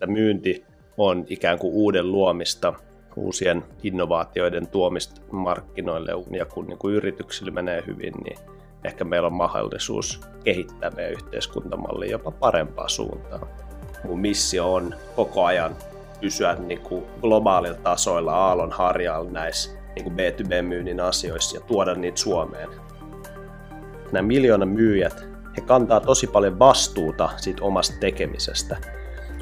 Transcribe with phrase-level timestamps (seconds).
[0.00, 0.64] että myynti
[0.96, 2.72] on ikään kuin uuden luomista,
[3.16, 8.38] uusien innovaatioiden tuomista markkinoille ja kun niin kuin yrityksillä menee hyvin, niin
[8.84, 13.48] ehkä meillä on mahdollisuus kehittää meidän yhteiskuntamalli jopa parempaa suuntaan.
[14.04, 15.76] Mun missio on koko ajan
[16.20, 22.20] pysyä niin kuin globaalilla tasoilla aallon harjalla näissä niin kuin B2B-myynnin asioissa ja tuoda niitä
[22.20, 22.68] Suomeen.
[24.12, 25.24] Nämä miljoona myyjät,
[25.56, 28.76] he kantaa tosi paljon vastuuta siitä omasta tekemisestä.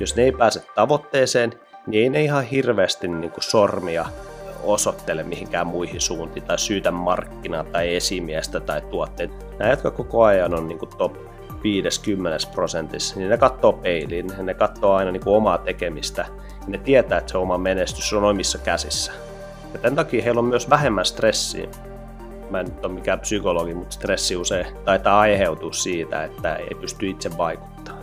[0.00, 1.52] Jos ne ei pääse tavoitteeseen,
[1.86, 4.06] niin ei ne ihan hirveästi niin kuin sormia
[4.62, 9.34] osoittele mihinkään muihin suuntiin tai syytä markkinaa tai esimiestä tai tuotteita.
[9.58, 11.16] Nämä, jotka koko ajan on niin kuin top
[11.62, 16.26] 50 prosentissa, niin ne katsoo peiliin, ne katsoo aina niin kuin omaa tekemistä
[16.60, 19.12] ja ne tietää, että se oma menestys on omissa käsissä.
[19.72, 21.68] Ja tämän takia heillä on myös vähemmän stressiä.
[22.50, 27.08] Mä en nyt ole mikään psykologi, mutta stressi usein taitaa aiheutua siitä, että ei pysty
[27.08, 27.97] itse vaikuttamaan.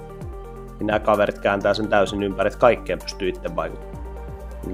[0.85, 4.05] Ja nämä kaverit kääntää sen täysin ympäri, että kaikkeen pystyy itse vaikuttamaan.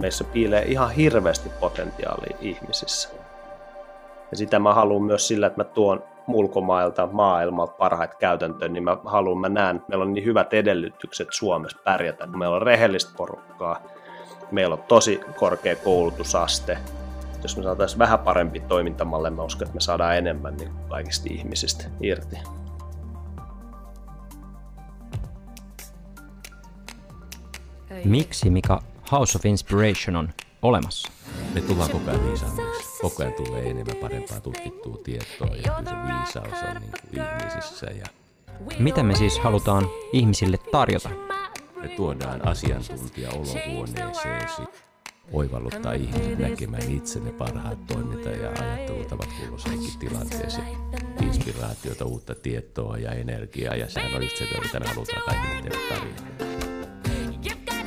[0.01, 3.09] Meissä piilee ihan hirveästi potentiaalia ihmisissä.
[4.31, 8.97] Ja sitä mä haluan myös sillä, että mä tuon ulkomailta, maailmalta parhaita käytäntöjä, niin mä
[9.05, 12.27] haluan, mä näen, että meillä on niin hyvät edellytykset Suomessa pärjätä.
[12.27, 13.81] Meillä on rehellistä porukkaa,
[14.51, 16.77] meillä on tosi korkea koulutusaste.
[17.43, 21.83] Jos me saataisiin vähän parempi toimintamalle, mä uskon, että me saadaan enemmän niin kaikista ihmisistä
[22.01, 22.37] irti.
[28.05, 30.29] Miksi Mika House of Inspiration on
[30.61, 31.11] olemassa?
[31.53, 32.83] Me tullaan koko ajan viisaammiksi.
[33.01, 37.85] Koko ajan tulee enemmän parempaa tutkittua tietoa ja kyllä se viisaus on niin kuin ihmisissä.
[37.85, 38.05] Ja
[38.79, 41.09] Mitä me siis halutaan ihmisille tarjota?
[41.81, 44.61] me tuodaan asiantuntija olohuoneeseesi
[45.33, 50.67] oivalluttaa ihmiset näkemään itse ne parhaat toiminta- ja ajattelutavat kulloiseenkin tilanteeseen.
[51.23, 55.89] Inspiraatiota, uutta tietoa ja energiaa ja sehän on just se, mitä me halutaan kaikille teille
[55.89, 56.70] tarjota.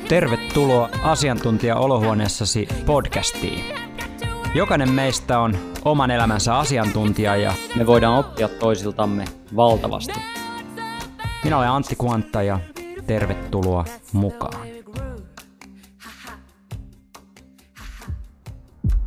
[0.09, 3.65] Tervetuloa asiantuntija olohuoneessasi podcastiin.
[4.55, 10.19] Jokainen meistä on oman elämänsä asiantuntija ja me voidaan oppia toisiltamme valtavasti.
[11.43, 12.59] Minä olen Antti Kuantta ja
[13.07, 14.67] tervetuloa mukaan.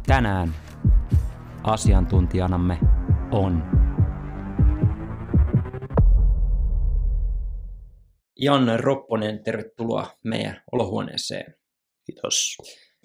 [0.06, 0.54] Tänään
[1.65, 2.78] asiantuntijanamme
[3.30, 3.62] on
[8.38, 11.54] Janne Ropponen, tervetuloa meidän olohuoneeseen.
[12.06, 12.56] Kiitos.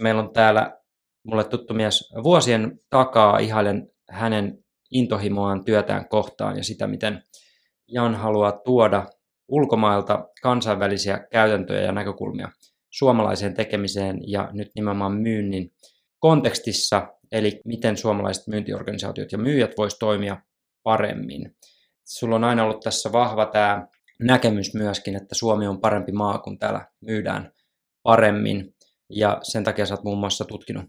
[0.01, 0.77] Meillä on täällä
[1.23, 3.37] mulle tuttu mies vuosien takaa.
[3.37, 7.23] Ihailen hänen intohimoaan työtään kohtaan ja sitä, miten
[7.87, 9.05] Jan haluaa tuoda
[9.47, 12.49] ulkomailta kansainvälisiä käytäntöjä ja näkökulmia
[12.89, 15.71] suomalaiseen tekemiseen ja nyt nimenomaan myynnin
[16.19, 20.37] kontekstissa, eli miten suomalaiset myyntiorganisaatiot ja myyjät voisivat toimia
[20.83, 21.55] paremmin.
[22.03, 23.87] Sulla on aina ollut tässä vahva tämä
[24.19, 27.51] näkemys myöskin, että Suomi on parempi maa, kun täällä myydään
[28.03, 28.75] paremmin.
[29.09, 30.85] Ja sen takia sä oot muun muassa tutkinut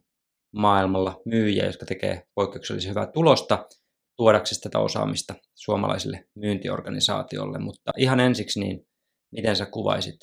[0.53, 3.67] maailmalla myyjiä, jotka tekee poikkeuksellisen hyvää tulosta
[4.17, 7.59] tuodaksesi tätä osaamista suomalaisille myyntiorganisaatiolle.
[7.59, 8.87] Mutta ihan ensiksi, niin
[9.33, 10.19] miten sä kuvaisit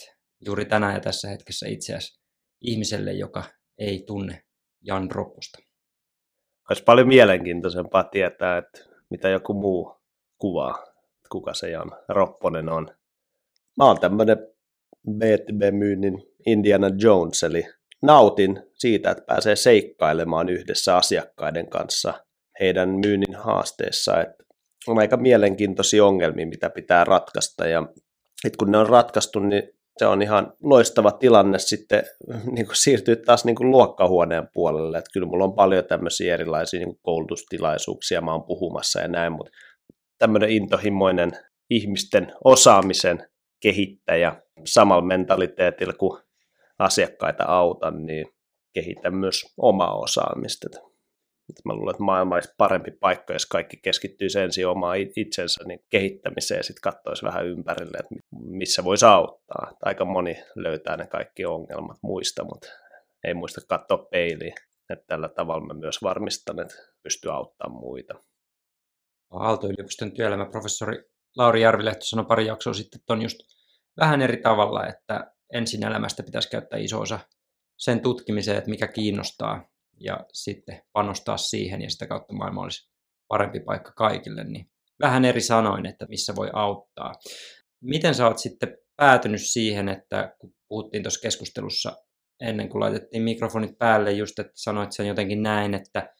[0.46, 2.22] juuri tänään ja tässä hetkessä itseäsi
[2.62, 3.44] ihmiselle, joka
[3.78, 4.44] ei tunne
[4.82, 5.60] Jan Ropposta?
[6.70, 8.80] Olisi paljon mielenkiintoisempaa tietää, että
[9.10, 10.02] mitä joku muu
[10.38, 10.91] kuvaa,
[11.32, 12.88] kuka se Jan Ropponen on.
[13.78, 14.38] Mä oon tämmönen
[15.10, 17.64] B2B-myynnin Indiana Jones, eli
[18.02, 22.14] nautin siitä, että pääsee seikkailemaan yhdessä asiakkaiden kanssa
[22.60, 24.22] heidän myynnin haasteessa.
[24.22, 24.44] Että
[24.88, 27.84] on aika mielenkiintoisia ongelmia, mitä pitää ratkaista ja
[28.46, 29.64] että kun ne on ratkaistu, niin
[29.98, 32.04] se on ihan loistava tilanne sitten
[32.56, 34.98] niin kuin siirtyä taas niin kuin luokkahuoneen puolelle.
[34.98, 39.32] Että kyllä mulla on paljon tämmöisiä erilaisia niin kuin koulutustilaisuuksia, mä oon puhumassa ja näin,
[39.32, 39.52] mutta
[40.22, 41.32] tämmöinen intohimoinen
[41.70, 43.30] ihmisten osaamisen
[43.62, 46.22] kehittäjä samalla mentaliteetillä kuin
[46.80, 48.28] asiakkaita autan, niin
[48.74, 50.68] kehitän myös omaa osaamista.
[51.66, 56.60] Mä luulen, että maailma olisi parempi paikka, jos kaikki keskittyisi ensin omaan itsensä niin kehittämiseen
[56.60, 59.78] ja sitten katsoisi vähän ympärille, että missä voisi auttaa.
[59.82, 62.68] Aika moni löytää ne kaikki ongelmat muista, mutta
[63.24, 64.54] ei muista katsoa peiliin.
[64.90, 68.14] Että tällä tavalla mä myös varmistan, että pystyy auttamaan muita.
[69.32, 71.04] Aalto-yliopiston työelämäprofessori
[71.38, 73.38] Lauri Järvilehto sanoi pari jaksoa sitten, että on just
[74.00, 77.20] vähän eri tavalla, että ensin elämästä pitäisi käyttää iso osa
[77.78, 79.70] sen tutkimiseen, että mikä kiinnostaa
[80.00, 82.90] ja sitten panostaa siihen ja sitä kautta maailma olisi
[83.28, 87.14] parempi paikka kaikille, niin vähän eri sanoin, että missä voi auttaa.
[87.84, 91.98] Miten sä oot sitten päätynyt siihen, että kun puhuttiin tuossa keskustelussa
[92.42, 96.14] ennen kuin laitettiin mikrofonit päälle, just että sanoit sen jotenkin näin, että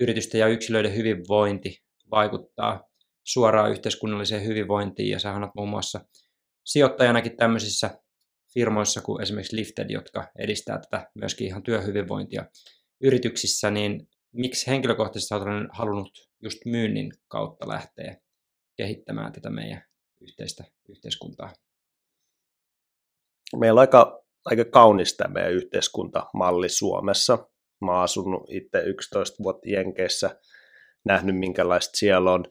[0.00, 2.88] yritysten ja yksilöiden hyvinvointi vaikuttaa
[3.24, 6.00] suoraan yhteiskunnalliseen hyvinvointiin ja sä oot muun muassa
[6.64, 7.90] sijoittajanakin tämmöisissä
[8.54, 12.44] firmoissa kuin esimerkiksi Lifted, jotka edistää tätä myöskin ihan työhyvinvointia
[13.00, 18.16] yrityksissä, niin miksi henkilökohtaisesti olet halunnut just myynnin kautta lähteä
[18.76, 19.82] kehittämään tätä meidän
[20.20, 21.52] yhteistä yhteiskuntaa?
[23.56, 27.48] Meillä on aika, aika kaunis tämä meidän yhteiskuntamalli Suomessa.
[27.80, 30.40] Mä oon asunut itse 11 vuotta Jenkeissä,
[31.06, 32.44] nähnyt minkälaista siellä on,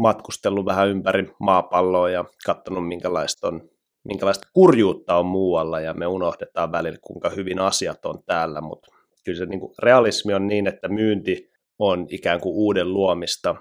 [0.00, 3.68] matkustellut vähän ympäri maapalloa ja katsonut minkälaista, on,
[4.04, 8.88] minkälaista kurjuutta on muualla ja me unohdetaan välillä kuinka hyvin asiat on täällä, mutta
[9.24, 13.54] kyllä se niin kuin, realismi on niin, että myynti on ikään kuin uuden luomista,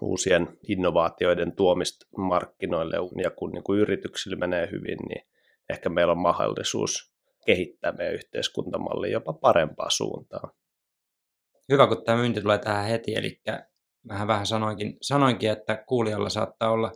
[0.00, 5.26] uusien innovaatioiden tuomista markkinoille ja kun niin kuin yrityksillä menee hyvin, niin
[5.70, 7.14] ehkä meillä on mahdollisuus
[7.46, 10.50] kehittää meidän yhteiskuntamallia jopa parempaa suuntaan.
[11.72, 13.40] Hyvä, kun tämä myynti tulee tähän heti, eli
[14.08, 16.92] vähän vähän sanoinkin, sanoinkin, että kuulijalla saattaa olla,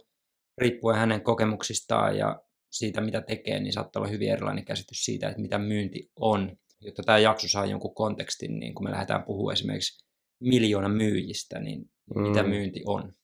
[0.58, 5.42] riippuen hänen kokemuksistaan ja siitä, mitä tekee, niin saattaa olla hyvin erilainen käsitys siitä, että
[5.42, 6.56] mitä myynti on.
[6.80, 10.06] Jotta tämä jakso saa jonkun kontekstin, niin kun me lähdetään puhumaan esimerkiksi
[10.40, 12.22] miljoona myyjistä, niin mm.
[12.22, 13.14] mitä myynti on?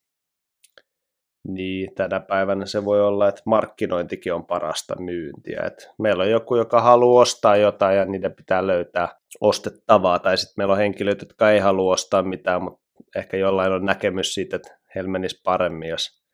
[1.48, 5.62] Niin, tänä päivänä se voi olla, että markkinointikin on parasta myyntiä.
[5.66, 9.08] Et meillä on joku, joka haluaa ostaa jotain ja niiden pitää löytää
[9.40, 12.80] ostettavaa, tai sitten meillä on henkilöitä, jotka ei halua ostaa mitään, mutta
[13.16, 16.24] ehkä jollain on näkemys siitä, että heillä menisi paremmin, jos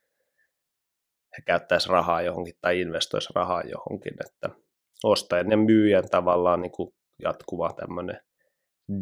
[1.39, 4.51] he käyttäisi rahaa johonkin tai investoisi rahaa johonkin, että
[5.05, 8.21] ostajan ja myyjän tavallaan niin kuin jatkuva tämmöinen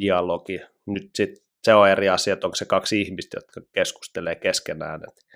[0.01, 0.61] dialogi.
[0.87, 1.31] Nyt sit
[1.63, 5.28] se on eri asia, että onko se kaksi ihmistä, jotka keskustelee keskenään, että,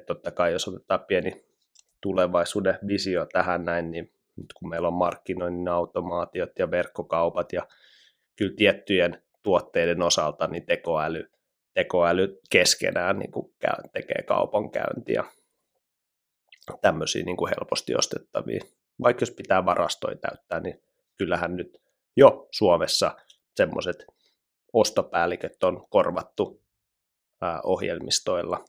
[0.00, 1.44] että totta kai jos otetaan pieni
[2.02, 7.66] tulevaisuuden visio tähän näin, niin nyt kun meillä on markkinoinnin automaatiot ja verkkokaupat ja
[8.36, 11.30] kyllä tiettyjen tuotteiden osalta niin tekoäly
[11.76, 13.54] tekoäly keskenään niin kuin
[13.92, 15.24] tekee kaupankäyntiä.
[16.80, 18.60] Tämmöisiä niin kuin helposti ostettavia.
[19.02, 20.82] Vaikka jos pitää varastoja täyttää, niin
[21.18, 21.82] kyllähän nyt
[22.16, 23.16] jo Suomessa
[23.54, 23.96] semmoiset
[24.72, 26.62] ostopäälliköt on korvattu
[27.64, 28.64] ohjelmistoilla.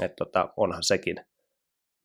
[0.00, 1.16] Että tota, onhan sekin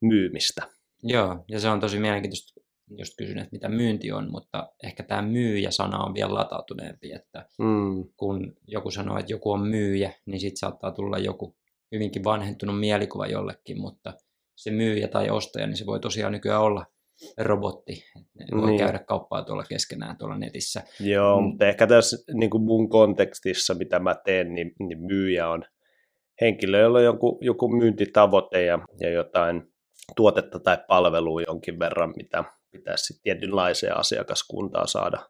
[0.01, 0.61] myymistä.
[1.03, 2.61] Joo, ja se on tosi mielenkiintoista
[2.97, 8.03] just kysyn, että mitä myynti on, mutta ehkä tämä myyjä-sana on vielä latautuneempi, että mm.
[8.17, 11.55] kun joku sanoo, että joku on myyjä, niin sitten saattaa tulla joku
[11.91, 14.13] hyvinkin vanhentunut mielikuva jollekin, mutta
[14.55, 16.85] se myyjä tai ostaja, niin se voi tosiaan nykyään olla
[17.37, 18.03] robotti.
[18.15, 18.79] Ne voi niin.
[18.79, 20.83] käydä kauppaa tuolla keskenään tuolla netissä.
[20.99, 21.47] Joo, mm.
[21.47, 25.63] mutta ehkä tässä niin kuin mun kontekstissa, mitä mä teen, niin, niin myyjä on
[26.41, 29.73] henkilö, jolla on joku, joku myyntitavoite ja, ja jotain
[30.15, 35.29] tuotetta tai palvelua jonkin verran, mitä pitäisi tietynlaiseen asiakaskuntaan saada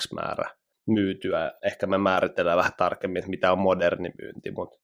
[0.00, 0.50] X määrä
[0.86, 1.52] myytyä.
[1.62, 4.78] Ehkä me määritellään vähän tarkemmin, että mitä on moderni myynti, mutta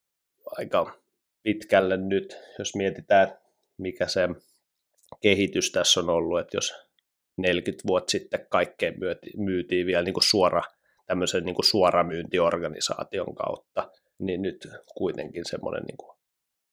[0.46, 0.94] aika
[1.42, 3.38] pitkälle nyt, jos mietitään,
[3.78, 4.28] mikä se
[5.20, 6.74] kehitys tässä on ollut, että jos
[7.36, 8.94] 40 vuotta sitten kaikkeen
[9.36, 10.62] myytiin vielä niin kuin suora,
[11.06, 13.90] tämmöisen niin kuin suoramyyntiorganisaation kautta,
[14.20, 16.16] niin nyt kuitenkin semmoinen niin kuin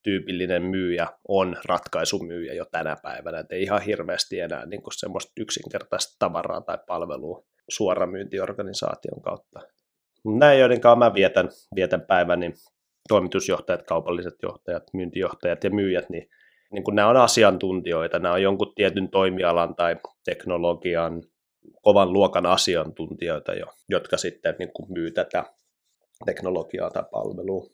[0.04, 5.32] tyypillinen myyjä on ratkaisumyyjä jo tänä päivänä, että ei ihan hirveästi enää niin kuin semmoista
[5.38, 9.60] yksinkertaista tavaraa tai palvelua suoramyyntiorganisaation kautta.
[10.26, 12.54] Näin, joiden kanssa mä vietän, vietän päivän, niin
[13.08, 16.30] toimitusjohtajat, kaupalliset johtajat, myyntijohtajat ja myyjät, niin,
[16.72, 19.96] niin kun nämä on asiantuntijoita, nämä on jonkun tietyn toimialan tai
[20.26, 21.24] teknologian
[21.82, 25.44] kovan luokan asiantuntijoita jo, jotka sitten niin kuin myy tätä
[26.26, 27.68] teknologiaa tai palvelua.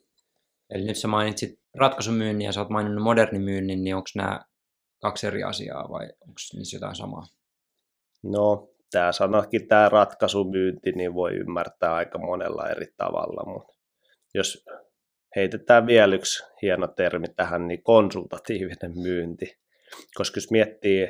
[0.70, 4.40] Eli nyt sä mainitsit ratkaisumyynnin ja sä oot maininnut modernin myynnin, niin onko nämä
[5.02, 7.22] kaksi eri asiaa vai onko niissä jotain samaa?
[8.22, 13.74] No, tämä sanakin, tämä ratkaisumyynti, niin voi ymmärtää aika monella eri tavalla, mutta
[14.34, 14.64] jos
[15.36, 19.58] heitetään vielä yksi hieno termi tähän, niin konsultatiivinen myynti.
[20.14, 21.02] Koska jos miettii,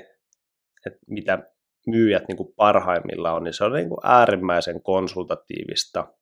[0.87, 1.39] että mitä
[1.87, 6.15] myyjät niin kuin parhaimmilla on, niin se on niin kuin äärimmäisen konsultatiivista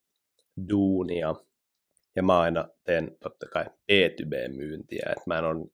[0.68, 1.35] duunia
[2.16, 5.71] ja mä aina teen totta kai B2B-myyntiä, että mä en, on,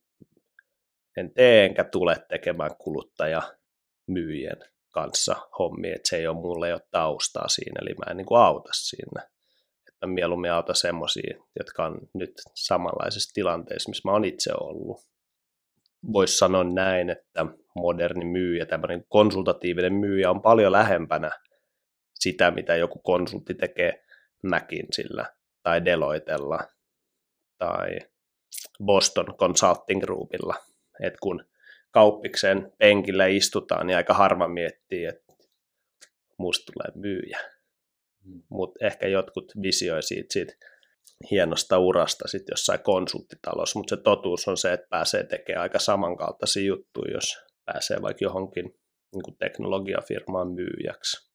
[1.16, 3.42] en tee enkä tule tekemään kuluttaja
[4.06, 4.58] myyjien
[4.90, 8.40] kanssa hommia, että se ei ole mulle jo taustaa siinä, eli mä en niin kuin
[8.40, 9.22] auta siinä.
[9.88, 15.00] Että mä mieluummin auta semmoisia, jotka on nyt samanlaisessa tilanteessa, missä mä oon itse ollut.
[16.12, 21.30] Voisi sanoa näin, että moderni myyjä, tämmöinen konsultatiivinen myyjä on paljon lähempänä
[22.14, 24.04] sitä, mitä joku konsultti tekee
[24.42, 25.26] McKinseyllä
[25.62, 26.58] tai Deloitella
[27.58, 27.98] tai
[28.84, 30.54] Boston Consulting Groupilla.
[31.02, 31.44] Et kun
[31.90, 35.32] kauppiksen penkillä istutaan, niin aika harva miettii, että
[36.38, 37.38] musta tulee myyjä.
[38.24, 38.42] Mm.
[38.48, 40.52] Mutta ehkä jotkut visioi siitä, siitä
[41.30, 46.62] hienosta urasta sit jossain konsulttitalossa, mutta se totuus on se, että pääsee tekemään aika samankaltaisia
[46.62, 48.64] juttuja, jos pääsee vaikka johonkin
[49.12, 51.28] niin kuin teknologiafirmaan myyjäksi.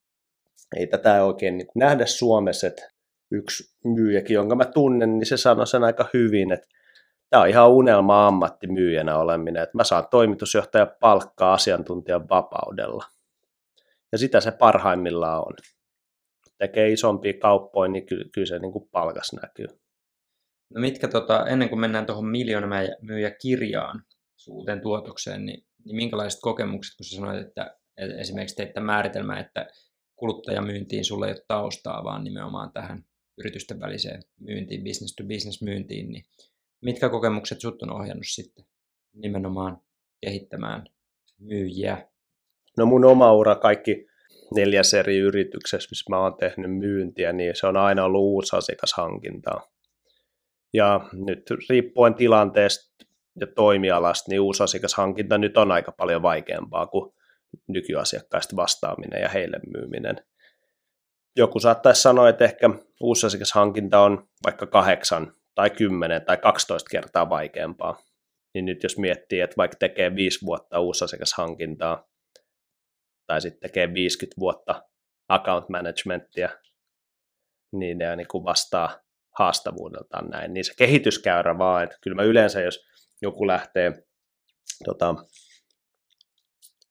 [0.75, 2.92] Ei tätä oikein niin nähdä Suomessa, että
[3.33, 6.67] yksi myyjäkin, jonka mä tunnen, niin se sanoi sen aika hyvin, että
[7.29, 13.05] tämä on ihan unelma ammattimyyjänä oleminen, että mä saan toimitusjohtajan palkkaa asiantuntijan vapaudella.
[14.11, 15.53] Ja sitä se parhaimmillaan on.
[16.57, 19.67] Tekee isompia kauppoja, niin kyllä, kyllä se niin kuin palkas näkyy.
[20.75, 22.25] No mitkä, tota, ennen kuin mennään tuohon
[23.01, 24.03] myyjä kirjaan
[24.47, 29.67] uuteen tuotokseen, niin, niin minkälaiset kokemukset, kun sä sanoit, että, esimerkiksi teitte määritelmää, että
[30.15, 33.05] kuluttajamyyntiin sulle ei ole taustaa, vaan nimenomaan tähän
[33.37, 36.25] yritysten väliseen myyntiin, business to business myyntiin, niin
[36.81, 38.65] mitkä kokemukset sut on ohjannut sitten
[39.13, 39.81] nimenomaan
[40.21, 40.83] kehittämään
[41.39, 42.07] myyjiä?
[42.77, 44.07] No mun oma ura, kaikki
[44.55, 49.71] neljäs eri yrityksessä, missä mä oon tehnyt myyntiä, niin se on aina ollut uusi asiakashankintaa.
[50.73, 53.05] Ja nyt riippuen tilanteesta
[53.39, 57.13] ja toimialasta, niin uusi asiakashankinta nyt on aika paljon vaikeampaa kuin
[57.67, 60.15] nykyasiakkaista vastaaminen ja heille myyminen.
[61.35, 62.69] Joku saattaisi sanoa, että ehkä
[63.01, 67.97] uusi asiakashankinta on vaikka kahdeksan tai 10 tai 12 kertaa vaikeampaa.
[68.53, 72.07] Niin nyt jos miettii, että vaikka tekee 5 vuotta uusasiakashankintaa
[73.27, 74.83] tai sitten tekee 50 vuotta
[75.29, 76.49] account managementia,
[77.71, 78.99] niin ne niin vastaa
[79.39, 80.53] haastavuudeltaan näin.
[80.53, 82.85] Niin se kehityskäyrä vaan, että kyllä mä yleensä, jos
[83.21, 84.03] joku lähtee
[84.85, 85.15] tota,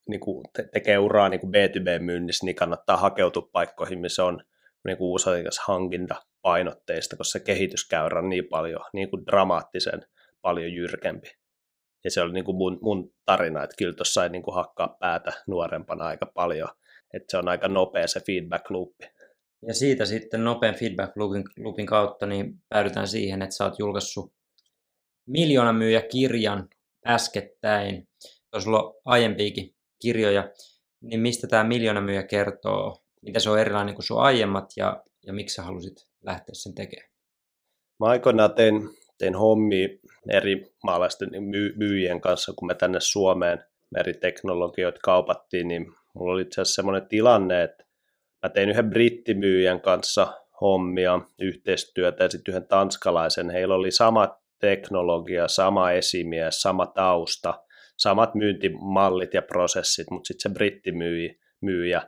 [0.08, 4.44] niin kuin te- tekee uraa niin kuin B2B-myynnissä, niin kannattaa hakeutua paikkoihin, missä on
[4.84, 5.20] niin kuin
[5.66, 10.06] hankinta painotteista, koska se kehityskäyrä on niin paljon, niin kuin dramaattisen
[10.40, 11.28] paljon jyrkempi.
[12.04, 14.96] Ja se oli niin kuin mun, mun tarina, että kyllä tuossa sai niin kuin hakkaa
[15.00, 16.68] päätä nuorempana aika paljon,
[17.14, 19.04] että se on aika nopea se feedback loopi.
[19.66, 24.32] Ja siitä sitten nopean feedback loopin, loopin kautta niin päädytään siihen, että sä oot julkaissut
[25.26, 26.68] miljoonan myyjä kirjan
[27.06, 28.08] äskettäin.
[28.50, 30.50] Tuossa on aiempiakin kirjoja,
[31.00, 35.32] niin mistä tämä miljoona myyjä kertoo, mitä se on erilainen kuin sun aiemmat ja, ja
[35.32, 37.10] miksi sä halusit lähteä sen tekemään?
[38.00, 39.88] Mä aikoinaan tein, tein hommia
[40.30, 43.64] eri maalaisten myy- myyjien kanssa, kun me tänne Suomeen
[43.96, 47.84] eri teknologioita kaupattiin, niin mulla oli itse asiassa semmoinen tilanne, että
[48.42, 53.50] mä tein yhden brittimyyjän kanssa hommia, yhteistyötä ja sitten yhden tanskalaisen.
[53.50, 57.62] Heillä oli sama teknologia, sama esimies, sama tausta,
[58.02, 62.02] samat myyntimallit ja prosessit, mutta sitten se brittimyyjä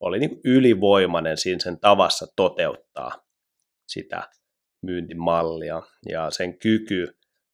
[0.00, 3.12] oli niin ylivoimainen siinä sen tavassa toteuttaa
[3.88, 4.22] sitä
[4.82, 5.82] myyntimallia.
[6.08, 7.06] Ja sen kyky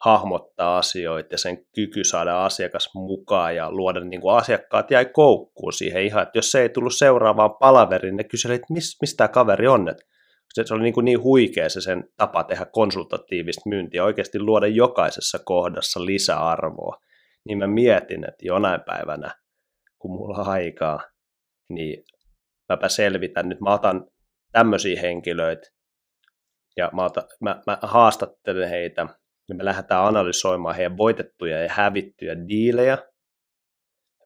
[0.05, 5.73] hahmottaa asioita ja sen kyky saada asiakas mukaan ja luoda niin kuin asiakkaat jäi koukkuun
[5.73, 9.29] siihen ihan, että jos se ei tullut seuraavaan palaveriin, ne kyseli, että mis, mistä tämä
[9.29, 10.02] kaveri on, että
[10.64, 15.38] se oli niin, kuin niin huikea se sen tapa tehdä konsultatiivista myyntiä, oikeasti luoda jokaisessa
[15.45, 16.97] kohdassa lisäarvoa,
[17.49, 19.35] niin mä mietin, että jonain päivänä,
[19.99, 21.01] kun mulla on aikaa,
[21.69, 22.05] niin
[22.69, 24.07] mäpä selvitän nyt, mä otan
[24.53, 25.69] tämmöisiä henkilöitä,
[26.77, 29.07] ja mä, otan, mä, mä haastattelen heitä,
[29.49, 32.99] ja me lähdetään analysoimaan heidän voitettuja ja hävittyjä diilejä,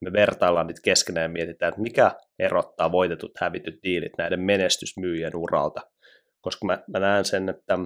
[0.00, 5.80] me vertaillaan niitä keskenään ja mietitään, että mikä erottaa voitetut hävityt diilit näiden menestysmyyjien uralta.
[6.40, 7.78] Koska mä, mä näen sen, että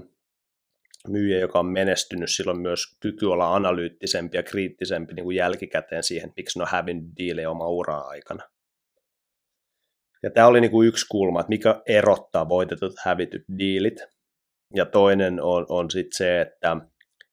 [1.09, 6.33] myyjä, joka on menestynyt, silloin myös kyky olla analyyttisempi ja kriittisempi niin kuin jälkikäteen siihen,
[6.37, 8.42] miksi ne on hävinnyt diilejä oma uraa aikana.
[10.23, 14.00] Ja tämä oli niin kuin yksi kulma, että mikä erottaa voitetut hävityt diilit.
[14.75, 16.76] Ja toinen on, on sitten se, että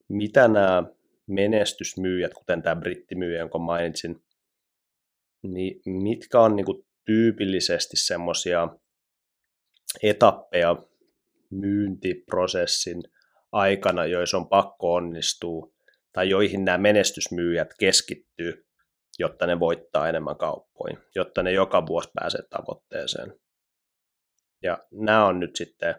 [0.09, 0.83] mitä nämä
[1.27, 4.23] menestysmyyjät, kuten tämä brittimyyjä, jonka mainitsin,
[5.43, 8.67] niin mitkä on niin kuin tyypillisesti semmoisia
[10.03, 10.75] etappeja
[11.49, 13.03] myyntiprosessin
[13.51, 15.71] aikana, joissa on pakko onnistua,
[16.13, 18.67] tai joihin nämä menestysmyyjät keskittyy,
[19.19, 23.39] jotta ne voittaa enemmän kauppoja, jotta ne joka vuosi pääsee tavoitteeseen.
[24.63, 25.95] Ja nämä on nyt sitten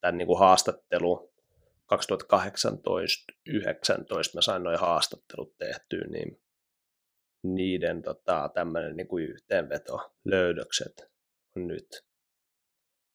[0.00, 1.32] tämän niin kuin haastattelu
[1.94, 1.94] 2018-2019
[4.34, 6.42] mä sain noin haastattelut tehtyä, niin
[7.42, 11.10] niiden tota, tämmöinen niin kuin yhteenveto, löydökset
[11.56, 12.04] on nyt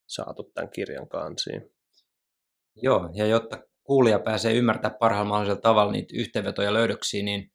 [0.08, 1.73] saatu tämän kirjan kansiin.
[2.75, 7.51] Joo, ja jotta kuulija pääsee ymmärtämään parhaalla mahdollisella tavalla niitä yhteenvetoja löydöksiä, niin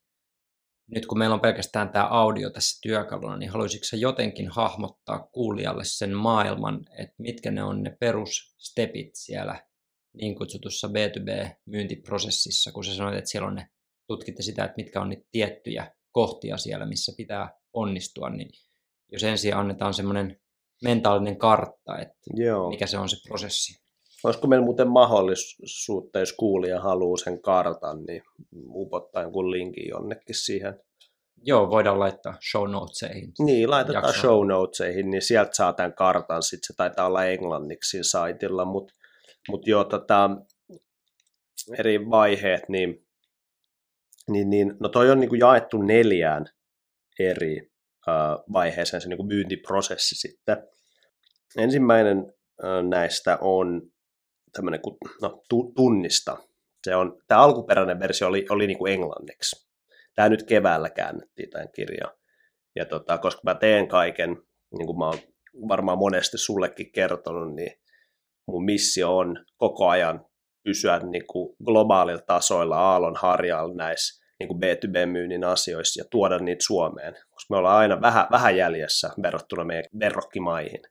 [0.90, 6.14] nyt kun meillä on pelkästään tämä audio tässä työkaluna, niin haluaisitko jotenkin hahmottaa kuulijalle sen
[6.14, 9.68] maailman, että mitkä ne on ne perusstepit siellä
[10.12, 13.68] niin kutsutussa B2B-myyntiprosessissa, kun sä sanoit, että siellä on ne,
[14.06, 18.50] tutkitte sitä, että mitkä on niitä tiettyjä kohtia siellä, missä pitää onnistua, niin
[19.12, 20.40] jos ensin annetaan semmoinen
[20.84, 22.70] mentaalinen kartta, että Joo.
[22.70, 23.87] mikä se on se prosessi.
[24.24, 28.22] Olisiko meillä muuten mahdollisuutta, jos kuulija haluaa sen kartan, niin
[28.68, 30.80] upottaa jonkun linkin jonnekin siihen
[31.44, 33.32] Joo, voidaan laittaa show notesihin.
[33.38, 34.20] Niin, laitetaan jaksoon.
[34.20, 38.94] show notesihin, niin sieltä saa tämän kartan, sitten se taitaa olla englanniksi saitilla, mutta
[39.48, 40.30] mut joo, tota,
[41.78, 43.06] eri vaiheet, niin,
[44.30, 46.46] niin, niin no toi on niin kuin jaettu neljään
[47.18, 47.70] eri
[48.08, 50.56] uh, vaiheeseen se niin kuin myyntiprosessi sitten.
[51.56, 52.32] Ensimmäinen
[52.88, 53.82] näistä on
[54.52, 55.42] tämmöinen kuin no,
[55.76, 56.36] tunnista.
[56.82, 59.68] Se on, tämä alkuperäinen versio oli, oli niin kuin englanniksi.
[60.14, 62.10] Tämä nyt keväällä käännettiin tämän kirjan.
[62.76, 64.30] Ja tota, koska mä teen kaiken,
[64.78, 65.18] niin kuin mä oon
[65.68, 67.72] varmaan monesti sullekin kertonut, niin
[68.46, 70.26] mun missio on koko ajan
[70.64, 76.64] pysyä niin kuin globaalilla tasoilla aallon harjalla näissä niin kuin B2B-myynnin asioissa ja tuoda niitä
[76.66, 80.82] Suomeen, koska me ollaan aina vähän, vähän jäljessä verrattuna meidän verrokkimaihin.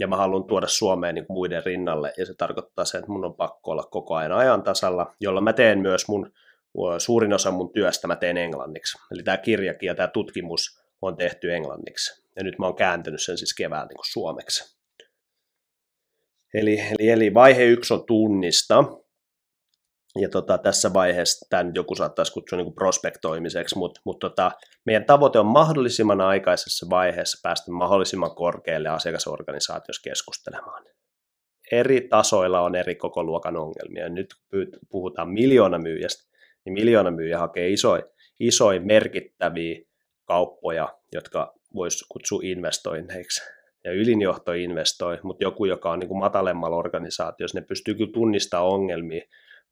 [0.00, 3.34] Ja mä haluan tuoda Suomeen niin muiden rinnalle, ja se tarkoittaa sen, että mun on
[3.34, 6.32] pakko olla koko ajan ajan tasalla, jolla mä teen myös mun,
[6.98, 8.98] suurin osa mun työstä mä teen englanniksi.
[9.12, 12.22] Eli tämä kirjakin ja tämä tutkimus on tehty englanniksi.
[12.36, 14.80] Ja nyt mä oon kääntänyt sen siis kevään niin kuin suomeksi.
[16.54, 18.84] Eli, eli, eli vaihe yksi on tunnista,
[20.20, 24.50] ja tota, tässä vaiheessa tämän joku saattaisi kutsua niin prospektoimiseksi, mutta, mutta tota,
[24.86, 30.84] meidän tavoite on mahdollisimman aikaisessa vaiheessa päästä mahdollisimman korkealle asiakasorganisaatiossa keskustelemaan.
[31.72, 34.08] Eri tasoilla on eri koko luokan ongelmia.
[34.08, 34.34] Nyt
[34.88, 36.30] puhutaan miljoona myyjästä,
[36.64, 38.02] niin miljoona myyjä hakee isoja,
[38.40, 39.80] isoja merkittäviä
[40.24, 43.42] kauppoja, jotka voisi kutsua investoinneiksi
[43.84, 48.72] ja ylinjohto investoi, mutta joku, joka on niin kuin matalemmalla organisaatiossa, ne pystyy kyllä tunnistamaan
[48.72, 49.22] ongelmia,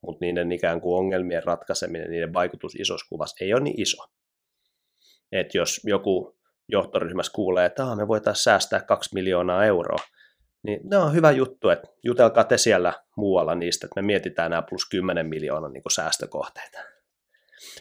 [0.02, 4.04] mutta niiden ikään kuin ongelmien ratkaiseminen, niiden vaikutus isossa kuvassa ei ole niin iso.
[5.32, 6.38] Et jos joku
[6.68, 9.98] johtoryhmässä kuulee, että me voitaisiin säästää kaksi miljoonaa euroa,
[10.62, 14.62] niin ne on hyvä juttu, että jutelkaa te siellä muualla niistä, että me mietitään nämä
[14.62, 16.78] plus 10 miljoonaa niin säästökohteita.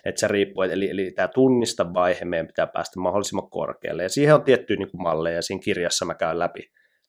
[0.06, 4.04] Että se riippuu, eli, eli tämä tunnista vaihe meidän pitää päästä mahdollisimman korkealle.
[4.04, 6.62] Ja siihen on tiettyjä niin malleja, ja siinä kirjassa mä käyn läpi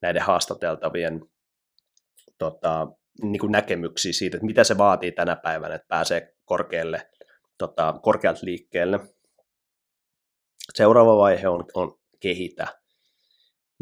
[0.02, 1.20] näiden haastateltavien
[2.38, 2.86] tota,
[3.22, 7.08] niin kuin näkemyksiä siitä, että mitä se vaatii tänä päivänä, että pääsee korkealle,
[7.58, 9.00] tota, korkealta liikkeelle.
[10.74, 12.66] Seuraava vaihe on, on kehitä,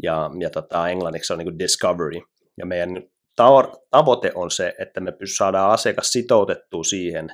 [0.03, 2.21] ja, ja tota, englanniksi on niin kuin discovery.
[2.57, 3.03] Ja meidän
[3.91, 7.29] tavoite on se, että me saadaan asiakas sitoutettua siihen,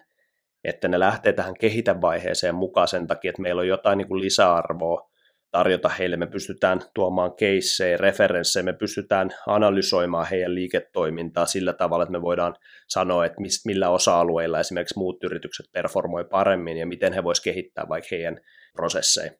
[0.64, 5.10] että ne lähtee tähän kehitävaiheeseen mukaan sen takia, että meillä on jotain niin kuin lisäarvoa
[5.54, 6.18] tarjota heille.
[6.18, 12.56] Me pystytään tuomaan keissejä, referenssejä, me pystytään analysoimaan heidän liiketoimintaa sillä tavalla, että me voidaan
[12.88, 18.08] sanoa, että millä osa-alueilla esimerkiksi muut yritykset performoi paremmin ja miten he voisivat kehittää vaikka
[18.12, 18.38] heidän
[18.74, 19.32] prosesseja.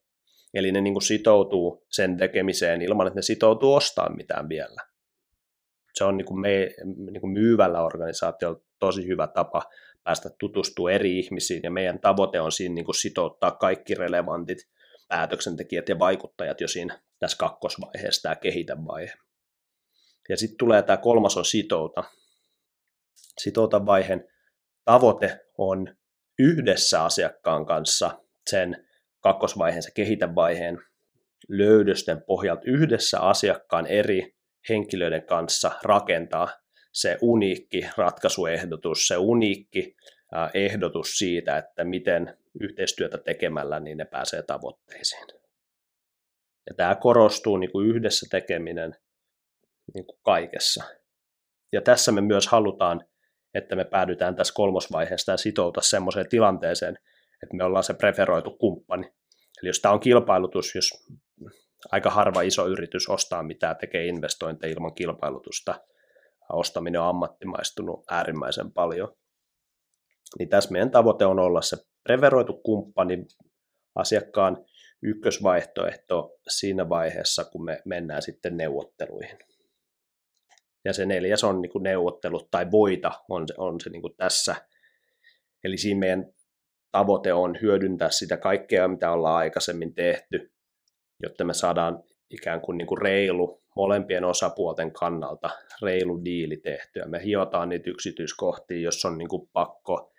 [0.54, 4.82] Eli ne niin kuin sitoutuu sen tekemiseen ilman, että ne sitoutuu ostamaan mitään vielä.
[5.94, 6.70] Se on niin kuin me,
[7.12, 9.64] niin kuin myyvällä organisaatiolla tosi hyvä tapa
[10.04, 14.58] päästä tutustumaan eri ihmisiin, ja meidän tavoite on siinä niin kuin sitouttaa kaikki relevantit
[15.08, 19.14] päätöksentekijät ja vaikuttajat jo siinä tässä kakkosvaiheessa, tämä kehitävaihe.
[20.30, 22.04] Ja sitten tulee tämä kolmas on sitouta.
[23.42, 24.28] Sitouta vaiheen
[24.86, 25.96] tavoite on
[26.40, 28.88] yhdessä asiakkaan kanssa sen
[29.20, 30.80] kakkosvaiheen, se kehitävaiheen
[31.50, 34.36] löydösten pohjalta yhdessä asiakkaan eri
[34.70, 36.50] henkilöiden kanssa rakentaa
[36.92, 39.96] se uniikki ratkaisuehdotus, se uniikki
[40.54, 45.28] ehdotus siitä, että miten yhteistyötä tekemällä niin ne pääsee tavoitteisiin.
[46.70, 48.96] Ja tämä korostuu niin kuin yhdessä tekeminen
[49.94, 50.84] niin kuin kaikessa.
[51.72, 53.06] Ja tässä me myös halutaan,
[53.54, 56.98] että me päädytään tässä kolmosvaiheessa ja sitouta semmoiseen tilanteeseen,
[57.44, 59.14] että me ollaan se preferoitu kumppani.
[59.62, 60.90] Eli jos tämä on kilpailutus, jos
[61.92, 65.76] aika harva iso yritys ostaa mitään, tekee investointeja ilman kilpailutusta,
[66.50, 69.16] ostaminen on ammattimaistunut äärimmäisen paljon,
[70.40, 73.26] niin tässä meidän tavoite on olla se preferoitu kumppani,
[73.96, 74.66] asiakkaan
[75.02, 79.38] ykkösvaihtoehto siinä vaiheessa, kun me mennään sitten neuvotteluihin.
[80.86, 84.16] Ja se neljäs on niin kuin neuvottelut tai voita on se, on se niin kuin
[84.18, 84.56] tässä.
[85.64, 86.34] Eli siinä meidän
[86.92, 90.52] tavoite on hyödyntää sitä kaikkea, mitä ollaan aikaisemmin tehty,
[91.24, 95.50] jotta me saadaan ikään kuin, niin kuin reilu molempien osapuolten kannalta
[95.82, 97.06] reilu diili tehtyä.
[97.06, 100.13] Me hiotaan niitä yksityiskohtia, jos on niin kuin pakko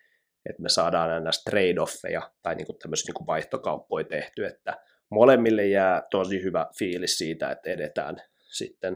[0.51, 4.77] että me saadaan aina trade-offeja tai niin kuin tämmöisiä niin kuin vaihtokauppoja tehty, että
[5.11, 8.17] molemmille jää tosi hyvä fiilis siitä, että edetään
[8.53, 8.95] sitten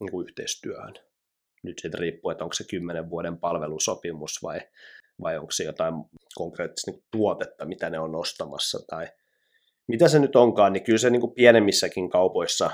[0.00, 0.94] niin kuin yhteistyöhön.
[1.62, 4.60] Nyt sitten riippuu, että onko se 10 vuoden palvelusopimus vai,
[5.22, 5.94] vai onko se jotain
[6.34, 9.08] konkreettista niin tuotetta, mitä ne on ostamassa tai
[9.88, 12.70] mitä se nyt onkaan, niin kyllä se niin kuin pienemmissäkin kaupoissa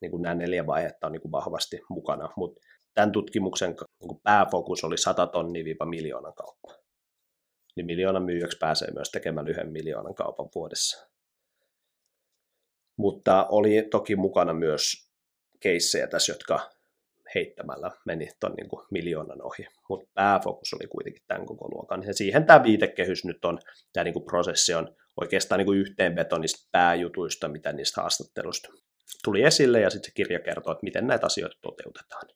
[0.00, 2.60] niin kuin nämä neljä vaihetta on niin kuin vahvasti mukana, mutta
[2.94, 3.68] tämän tutkimuksen
[4.00, 6.81] niin kuin pääfokus oli 100 tonnia-miljoonan kauppa
[7.76, 11.08] niin miljoonan myyjäksi pääsee myös tekemään yhden miljoonan kaupan vuodessa.
[12.96, 15.08] Mutta oli toki mukana myös
[15.60, 16.70] keissejä tässä, jotka
[17.34, 22.02] heittämällä meni tuon niin miljoonan ohi, mutta pääfokus oli kuitenkin tämän koko luokan.
[22.02, 23.58] Ja siihen tämä viitekehys nyt on,
[23.92, 28.68] tämä niin kuin prosessi on oikeastaan niin kuin yhteenveto niistä pääjutuista, mitä niistä haastattelusta
[29.24, 32.28] tuli esille, ja sitten se kirja kertoo, että miten näitä asioita toteutetaan.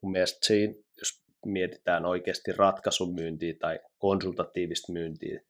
[0.00, 5.40] Mun mielestä siinä, jos mietitään oikeasti ratkaisumyyntiä tai konsultatiivista myyntiä,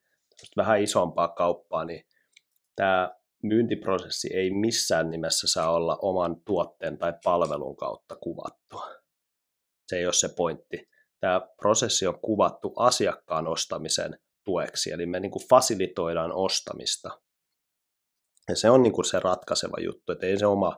[0.57, 2.05] vähän isompaa kauppaa, niin
[2.75, 8.87] tämä myyntiprosessi ei missään nimessä saa olla oman tuotteen tai palvelun kautta kuvattua.
[9.87, 10.89] Se ei ole se pointti.
[11.19, 17.21] Tämä prosessi on kuvattu asiakkaan ostamisen tueksi, eli me niin kuin fasilitoidaan ostamista.
[18.49, 20.77] Ja se on niin kuin se ratkaiseva juttu, että ei se oma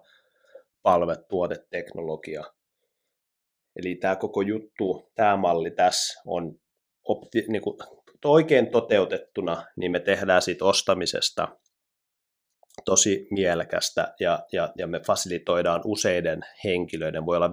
[0.82, 2.44] palve, tuote, teknologia.
[3.76, 6.56] Eli tämä koko juttu, tämä malli tässä on
[7.08, 7.78] opti, niin kuin,
[8.26, 11.48] oikein toteutettuna, niin me tehdään siitä ostamisesta
[12.86, 17.52] tosi mielekästä ja, ja, ja me fasilitoidaan useiden henkilöiden, voi olla 5-20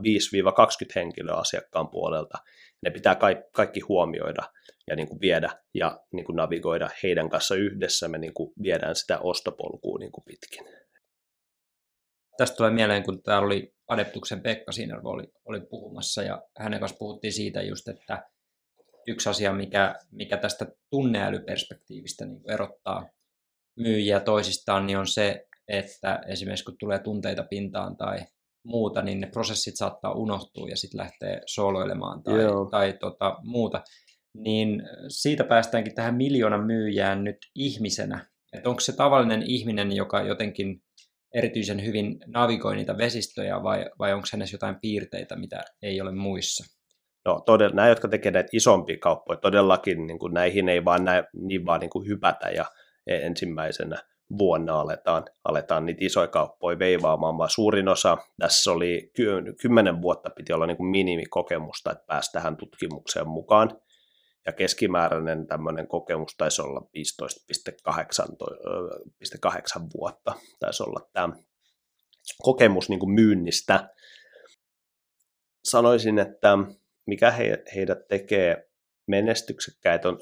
[0.94, 2.38] henkilöä asiakkaan puolelta.
[2.82, 4.42] Ne pitää kaikki, kaikki huomioida
[4.86, 8.08] ja niin kuin viedä ja niin kuin navigoida heidän kanssa yhdessä.
[8.08, 10.66] Me niin kuin viedään sitä ostopolkua niin kuin pitkin.
[12.36, 16.98] Tästä tulee mieleen, kun täällä oli Adeptuksen Pekka siinä oli, oli puhumassa ja hänen kanssa
[16.98, 18.28] puhuttiin siitä just, että
[19.06, 23.08] yksi asia, mikä, mikä tästä tunneälyperspektiivistä niin erottaa
[23.76, 28.18] myyjiä toisistaan, niin on se, että esimerkiksi kun tulee tunteita pintaan tai
[28.64, 32.34] muuta, niin ne prosessit saattaa unohtua ja sitten lähtee sooloilemaan tai,
[32.70, 33.82] tai tota, muuta.
[34.34, 38.26] Niin siitä päästäänkin tähän miljoonan myyjään nyt ihmisenä.
[38.52, 40.82] Että onko se tavallinen ihminen, joka jotenkin
[41.36, 46.64] erityisen hyvin navigoi niitä vesistöjä vai, vai onko hänessä jotain piirteitä, mitä ei ole muissa?
[47.24, 51.24] No todella, nämä, jotka tekevät näitä isompia kauppoja, todellakin niin kuin näihin ei vaan näin,
[51.32, 52.64] niin vaan niin kuin hypätä ja
[53.06, 53.96] ensimmäisenä
[54.38, 59.12] vuonna aletaan, aletaan niitä isoja kauppoja veivaamaan, vaan suurin osa, tässä oli
[59.62, 63.70] kymmenen vuotta piti olla niin kuin minimikokemusta, että pääsi tähän tutkimukseen mukaan,
[64.46, 66.86] ja keskimääräinen tämmöinen kokemus taisi olla 15,8
[69.96, 71.36] vuotta, taisi olla tämä
[72.42, 73.90] kokemus niin kuin myynnistä.
[75.64, 76.58] Sanoisin, että
[77.06, 78.68] mikä he, heidät tekee
[79.06, 80.20] menestyksekkäitä on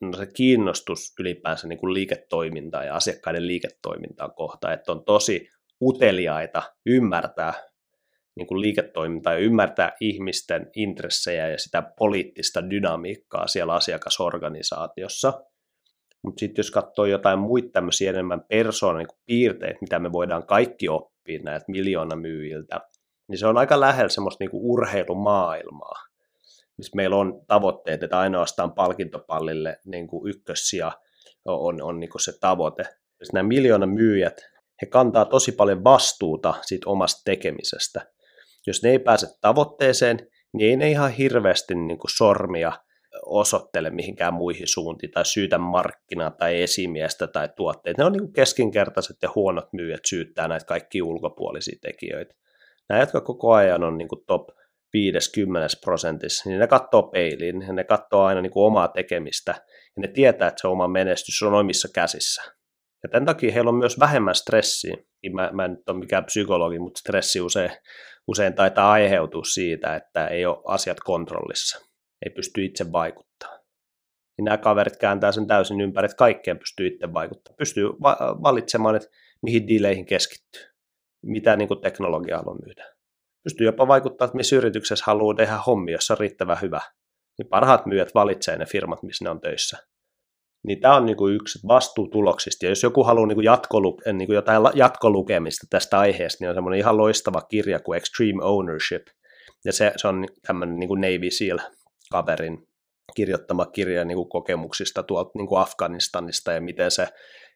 [0.00, 5.50] no se kiinnostus ylipäänsä niin kuin liiketoimintaa ja asiakkaiden liiketoimintaa kohtaan, että on tosi
[5.82, 7.54] uteliaita ymmärtää
[8.36, 15.44] niin kuin liiketoimintaa ja ymmärtää ihmisten intressejä ja sitä poliittista dynamiikkaa siellä asiakasorganisaatiossa.
[16.22, 20.88] Mutta sitten jos katsoo jotain muita tämmöisiä enemmän persoonan niin piirteitä, mitä me voidaan kaikki
[20.88, 22.80] oppia näiltä miljoona myyjiltä,
[23.28, 26.14] niin se on aika lähellä semmoista niin kuin urheilumaailmaa
[26.78, 30.92] missä meillä on tavoitteet, että ainoastaan palkintopallille niin kuin ykkössiä
[31.44, 32.82] on, on niin kuin se tavoite.
[33.18, 34.40] Siis nämä miljoona myyjät,
[34.82, 38.13] he kantaa tosi paljon vastuuta siitä omasta tekemisestä.
[38.66, 40.18] Jos ne ei pääse tavoitteeseen,
[40.52, 42.72] niin ei ne ihan hirveästi niin kuin sormia
[43.26, 48.02] osoittele mihinkään muihin suuntiin tai syytä markkinaa tai esimiestä tai tuotteita.
[48.02, 52.34] Ne on niin keskinkertaiset ja huonot myyjät syyttää näitä kaikki ulkopuolisia tekijöitä.
[52.88, 54.48] Nämä, jotka koko ajan on niin kuin top
[54.92, 59.54] 50 prosentissa, niin ne katsoo peiliin, ne katsoo aina niin kuin omaa tekemistä,
[59.96, 62.42] ja ne tietää, että se oma menestys on omissa käsissä.
[63.04, 64.96] Ja tämän takia heillä on myös vähemmän stressiä.
[65.32, 67.70] Mä, mä en nyt ole mikään psykologi, mutta stressi usein,
[68.26, 71.80] usein taitaa aiheutua siitä, että ei ole asiat kontrollissa.
[72.26, 73.60] Ei pysty itse vaikuttamaan.
[74.38, 77.56] Niin nämä kaverit kääntää sen täysin ympäri, että kaikkeen pystyy itse vaikuttamaan.
[77.56, 79.08] Pystyy va- valitsemaan, että
[79.42, 80.62] mihin diileihin keskittyy,
[81.26, 82.94] mitä niin kuin teknologia haluaa myydä
[83.44, 86.80] pystyy jopa vaikuttaa, että missä yrityksessä haluaa tehdä hommia, jossa on riittävän hyvä.
[87.38, 89.78] Niin parhaat myyjät valitsee ne firmat, missä ne on töissä.
[90.66, 92.64] Niin tämä on niinku yksi vastuu tuloksista.
[92.64, 96.96] Ja jos joku haluaa niinku jatkolu, niinku jotain jatkolukemista tästä aiheesta, niin on semmoinen ihan
[96.96, 99.02] loistava kirja kuin Extreme Ownership.
[99.64, 102.66] Ja se, se on tämmöinen niinku Navy SEAL-kaverin
[103.16, 107.08] kirjoittama kirja niinku kokemuksista tuolta niinku Afganistanista ja miten se,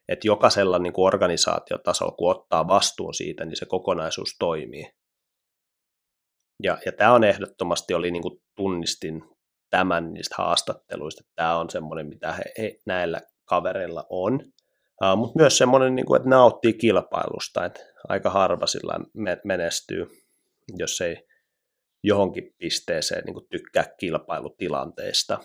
[0.09, 4.85] että jokaisella niinku organisaatiotasolla, kun ottaa vastuun siitä, niin se kokonaisuus toimii.
[6.63, 9.23] Ja, ja tämä on ehdottomasti, oli niin kuin tunnistin
[9.69, 14.33] tämän niistä haastatteluista, että tämä on semmoinen, mitä he, he näillä kavereilla on.
[15.03, 17.79] Uh, mutta myös semmoinen, niin kuin, että nauttii kilpailusta, että
[18.09, 18.99] aika harva sillä
[19.43, 20.07] menestyy,
[20.77, 21.27] jos ei
[22.03, 25.39] johonkin pisteeseen niin kuin tykkää kilpailutilanteesta.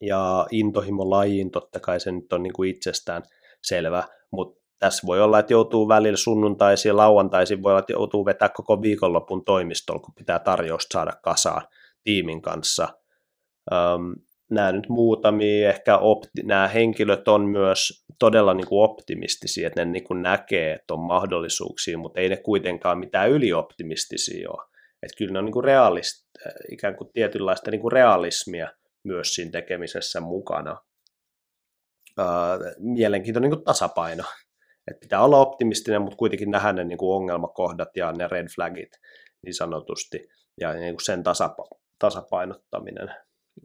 [0.00, 3.22] Ja intohimo lajiin, totta kai se nyt on niin kuin itsestään
[3.62, 8.24] selvä, mutta tässä voi olla, että joutuu välillä sunnuntaisin ja lauantaisin, voi olla, että joutuu
[8.24, 11.62] vetää koko viikonlopun toimistolla, kun pitää tarjousta saada kasaan
[12.04, 12.88] tiimin kanssa.
[13.72, 14.14] Öm,
[14.50, 19.90] nämä nyt muutamia, ehkä opti, nämä henkilöt on myös todella niin kuin optimistisia, että ne
[19.92, 24.68] niin kuin näkee, että on mahdollisuuksia, mutta ei ne kuitenkaan mitään ylioptimistisia ole.
[25.02, 26.28] Että kyllä ne on niin kuin realist,
[26.72, 28.72] ikään kuin tietynlaista niin kuin realismia
[29.04, 30.76] myös siinä tekemisessä mukana.
[32.18, 34.24] Ää, mielenkiintoinen niin kuin tasapaino.
[34.90, 38.90] Että pitää olla optimistinen, mutta kuitenkin nähdä ne niin kuin ongelmakohdat ja ne red flagit
[39.44, 40.28] niin sanotusti
[40.60, 43.08] ja niin kuin sen tasapa- tasapainottaminen.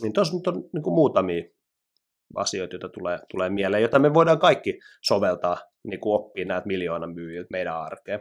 [0.01, 1.43] Niin tuossa nyt on niin kuin muutamia
[2.35, 7.13] asioita, joita tulee, tulee mieleen, joita me voidaan kaikki soveltaa, niin kuin oppia näitä miljoonan
[7.13, 8.19] myyjiltä meidän arkeen.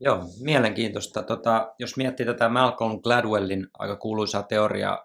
[0.00, 1.22] Joo, mielenkiintoista.
[1.22, 5.04] Tota, jos miettii tätä Malcolm Gladwellin aika kuuluisaa teoriaa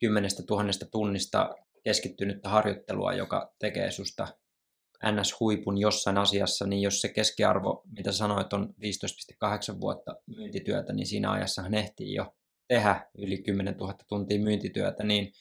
[0.00, 1.50] kymmenestä tuhannesta tunnista
[1.84, 4.28] keskittynyttä harjoittelua, joka tekee susta
[5.04, 8.74] NS-huipun jossain asiassa, niin jos se keskiarvo, mitä sanoit, on
[9.74, 12.34] 15,8 vuotta myyntityötä, niin siinä ajassa hän ehtii jo
[12.68, 15.32] tehdä yli 10 000 tuntia myyntityötä, niin,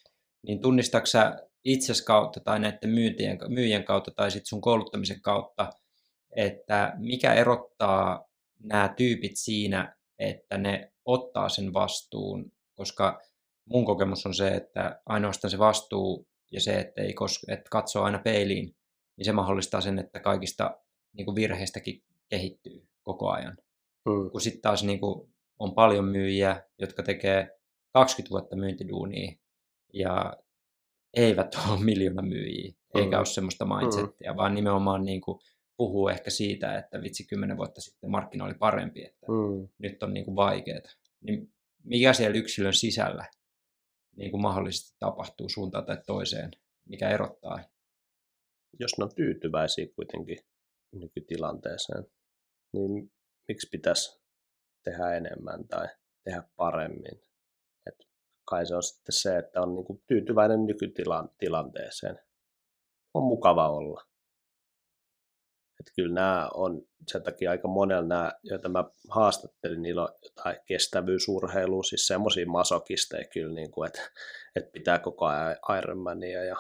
[0.48, 5.70] niin tunnistaksä itses kautta tai näiden myyjien, myyjien kautta tai sitten sun kouluttamisen kautta,
[6.36, 8.26] että mikä erottaa
[8.64, 13.22] nämä tyypit siinä, että ne ottaa sen vastuun, koska
[13.66, 18.04] mun kokemus on se, että ainoastaan se vastuu ja se, että, ei koske, että katsoo
[18.04, 18.76] aina peiliin,
[19.18, 20.78] niin se mahdollistaa sen, että kaikista
[21.14, 23.58] niin kuin virheistäkin kehittyy koko ajan.
[24.06, 24.32] Mm.
[24.32, 27.60] Kun sitten taas niin kuin, on paljon myyjiä, jotka tekee
[27.94, 29.32] 20 vuotta myyntiduunia
[29.94, 30.34] ja
[31.14, 33.02] eivät ole miljoona myyjiä, mm.
[33.02, 34.38] eikä ole semmoista mindsettiä, mm.
[34.38, 35.40] vaan nimenomaan niin kuin,
[35.78, 39.68] puhuu ehkä siitä, että vitsi kymmenen vuotta sitten markkina oli parempi, että mm.
[39.78, 40.80] nyt on niin kuin vaikeaa.
[41.22, 43.26] Niin mikä siellä yksilön sisällä
[44.16, 46.52] niin kuin mahdollisesti tapahtuu suuntaan tai toiseen,
[46.90, 47.60] mikä erottaa?
[48.80, 50.38] Jos ne on tyytyväisiä kuitenkin
[50.92, 52.06] nykytilanteeseen,
[52.74, 53.12] niin
[53.48, 54.23] miksi pitäisi
[54.84, 55.88] tehdä enemmän tai
[56.24, 57.22] tehdä paremmin?
[57.88, 57.96] Et
[58.46, 62.20] kai se on sitten se, että on niin kuin tyytyväinen nykytilanteeseen.
[63.14, 64.02] On mukava olla.
[65.80, 70.58] Että kyllä nämä on sen takia aika monella nämä, joita mä haastattelin, niillä on jotain
[70.66, 74.02] kestävyysurheilua, siis semmoisia masokisteja kyllä, niin kuin, että,
[74.56, 76.56] että pitää koko ajan Ironmania ja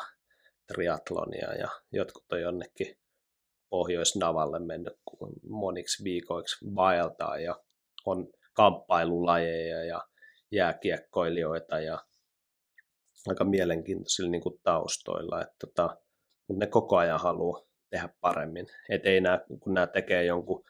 [0.68, 2.98] triatlonia ja jotkut on jonnekin
[3.70, 4.94] Pohjois-Navalle mennyt
[5.50, 7.64] moniksi viikoiksi vaeltaa ja
[8.06, 10.02] on kamppailulajeja ja
[10.52, 12.00] jääkiekkoilijoita ja
[13.28, 15.98] aika mielenkiintoisilla niin kuin taustoilla, että tota,
[16.48, 18.68] mutta ne koko ajan haluaa tehdä paremmin.
[18.89, 20.63] Et ei nää, kun nämä tekee jonkun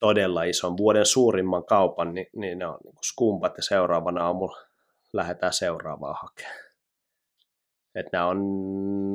[0.00, 4.66] todella ison vuoden suurimman kaupan, niin, niin ne on niin skumpat ja seuraavana aamulla
[5.12, 6.70] lähdetään seuraavaa hakemaan.
[7.94, 8.38] Et nämä on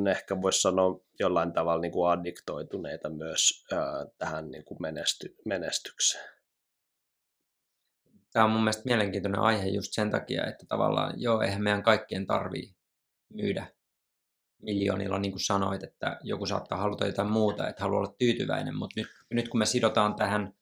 [0.08, 6.35] ehkä voisi sanoa jollain tavalla niin kuin addiktoituneita myös ää, tähän niin kuin menesty, menestykseen.
[8.36, 12.28] Tämä on mun mielestä mielenkiintoinen aihe just sen takia, että tavallaan joo, eihän meidän kaikkien
[12.28, 12.76] tarvii
[13.34, 13.67] myydä
[14.62, 19.00] miljoonilla, niin kuin sanoit, että joku saattaa haluta jotain muuta, että haluaa olla tyytyväinen, mutta
[19.00, 20.54] nyt, nyt kun me sidotaan tähän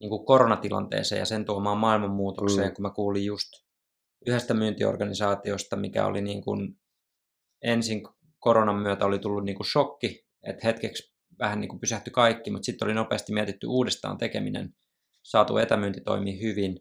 [0.00, 2.74] niin kuin koronatilanteeseen ja sen tuomaan maailmanmuutokseen, mm.
[2.74, 3.48] kun mä kuulin just
[4.26, 6.80] yhdestä myyntiorganisaatiosta, mikä oli niin kuin
[7.62, 8.02] ensin
[8.38, 12.66] koronan myötä oli tullut niin kuin shokki, että hetkeksi vähän niin kuin pysähtyi kaikki, mutta
[12.66, 14.74] sitten oli nopeasti mietitty uudestaan tekeminen,
[15.22, 16.80] saatu etämyynti toimii hyvin,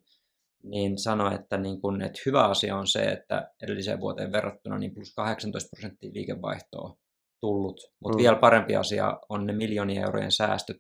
[0.63, 4.93] niin sanoi, että, niin kun, että hyvä asia on se, että edelliseen vuoteen verrattuna niin
[4.93, 6.97] plus 18 prosenttia liikevaihtoa
[7.41, 8.21] tullut, mutta mm.
[8.21, 10.77] vielä parempi asia on ne miljoonien eurojen säästöt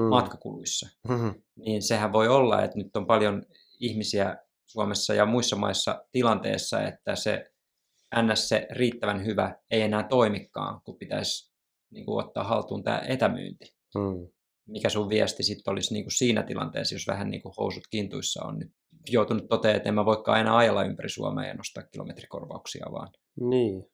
[0.00, 0.02] mm.
[0.02, 0.88] matkakuluissa.
[1.08, 1.34] Mm-hmm.
[1.56, 3.42] Niin sehän voi olla, että nyt on paljon
[3.80, 7.52] ihmisiä Suomessa ja muissa maissa tilanteessa, että se
[8.22, 8.48] ns.
[8.48, 11.52] se riittävän hyvä ei enää toimikaan, kun pitäisi
[11.90, 13.74] niin kuin, ottaa haltuun tämä etämyynti.
[13.94, 14.28] Mm.
[14.66, 18.44] Mikä sun viesti sitten olisi niin kuin siinä tilanteessa, jos vähän niin kuin housut kintuissa
[18.44, 18.72] on nyt
[19.10, 23.08] joutunut toteamaan, että en mä voikaan aina ajella ympäri Suomea ja nostaa kilometrikorvauksia vaan.
[23.40, 23.84] Niin.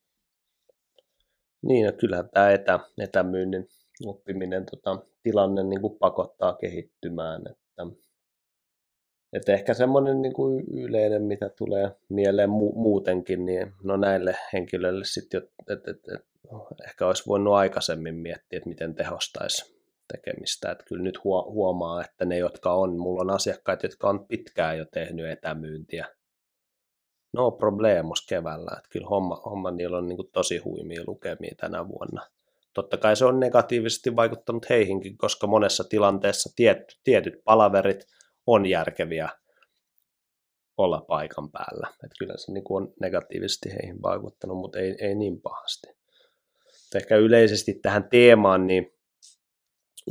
[1.62, 3.68] Niin, ja kyllähän tämä etä, etämyynnin
[4.06, 7.42] oppiminen tota, tilanne niin kuin pakottaa kehittymään.
[7.50, 7.86] Että,
[9.32, 15.04] että ehkä semmoinen niin kuin yleinen, mitä tulee mieleen mu- muutenkin, niin no näille henkilöille
[15.04, 19.77] sitten, että, että, että ehkä olisi voinut aikaisemmin miettiä, että miten tehostaisi
[20.12, 20.70] tekemistä.
[20.70, 24.84] Että kyllä nyt huomaa, että ne, jotka on, mulla on asiakkaita, jotka on pitkään jo
[24.84, 26.06] tehnyt etämyyntiä.
[27.32, 32.26] No problemos keväällä, että kyllä homma, homma niillä on niin tosi huimia lukemia tänä vuonna.
[32.74, 38.06] Totta kai se on negatiivisesti vaikuttanut heihinkin, koska monessa tilanteessa tiet, tietyt palaverit
[38.46, 39.28] on järkeviä
[40.76, 41.88] olla paikan päällä.
[41.88, 45.88] Että kyllä se niin on negatiivisesti heihin vaikuttanut, mutta ei, ei niin pahasti.
[46.94, 48.97] Ehkä yleisesti tähän teemaan, niin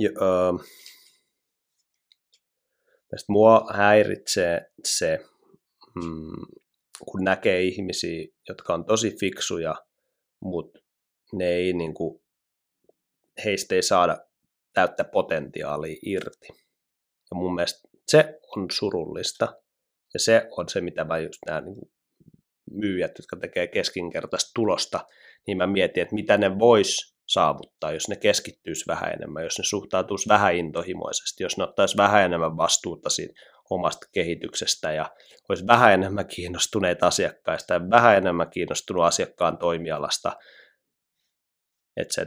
[0.06, 0.52] öö,
[3.30, 5.20] mua häiritsee se,
[5.96, 6.58] mm,
[7.06, 9.76] kun näkee ihmisiä, jotka on tosi fiksuja,
[10.40, 10.80] mutta
[11.34, 12.22] ne ei niin kuin,
[13.46, 14.18] heistä ei saada
[14.74, 16.48] täyttä potentiaalia irti.
[17.32, 19.56] Ja mun mielestä se on surullista.
[20.14, 21.92] Ja se on se, mitä mä just näen niin
[22.72, 25.06] myyjät, jotka tekee keskinkertaista tulosta,
[25.48, 29.64] niin mä mietin, että mitä ne vois saavuttaa, jos ne keskittyisi vähän enemmän, jos ne
[29.64, 35.12] suhtautuisi vähän intohimoisesti, jos ne ottaisi vähän enemmän vastuuta siitä omasta kehityksestä ja
[35.50, 40.36] olisi vähän enemmän kiinnostuneita asiakkaista ja vähän enemmän kiinnostunut asiakkaan toimialasta,
[41.98, 42.18] etc.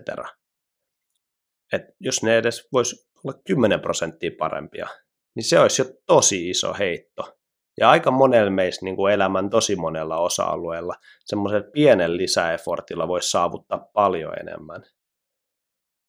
[1.72, 4.88] Et jos ne edes voisi olla 10 prosenttia parempia,
[5.34, 7.39] niin se olisi jo tosi iso heitto.
[7.78, 13.78] Ja aika monella meistä niin kuin elämän tosi monella osa-alueella semmoisella pienen lisäefortilla voisi saavuttaa
[13.92, 14.82] paljon enemmän.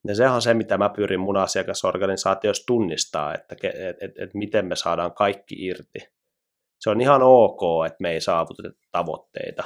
[0.07, 4.65] Ja se on se, mitä mä pyrin mun asiakasorganisaatiossa tunnistaa, että et, et, et miten
[4.65, 5.99] me saadaan kaikki irti.
[6.79, 9.63] Se on ihan ok, että me ei saavuteta tavoitteita.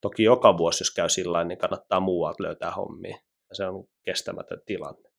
[0.00, 3.18] Toki joka vuosi, jos käy sillä niin kannattaa muualta löytää hommia.
[3.52, 5.10] Se on kestämätön tilanne.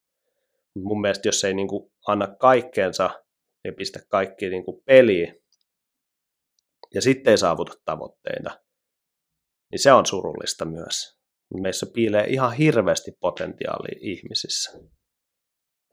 [0.75, 3.09] Mun mielestä, jos ei niin kuin anna kaikkeensa
[3.63, 5.44] ja pistä kaikki niin kuin peliin,
[6.95, 8.59] ja sitten ei saavuta tavoitteita,
[9.71, 11.19] niin se on surullista myös.
[11.61, 14.79] Meissä piilee ihan hirveästi potentiaalia ihmisissä.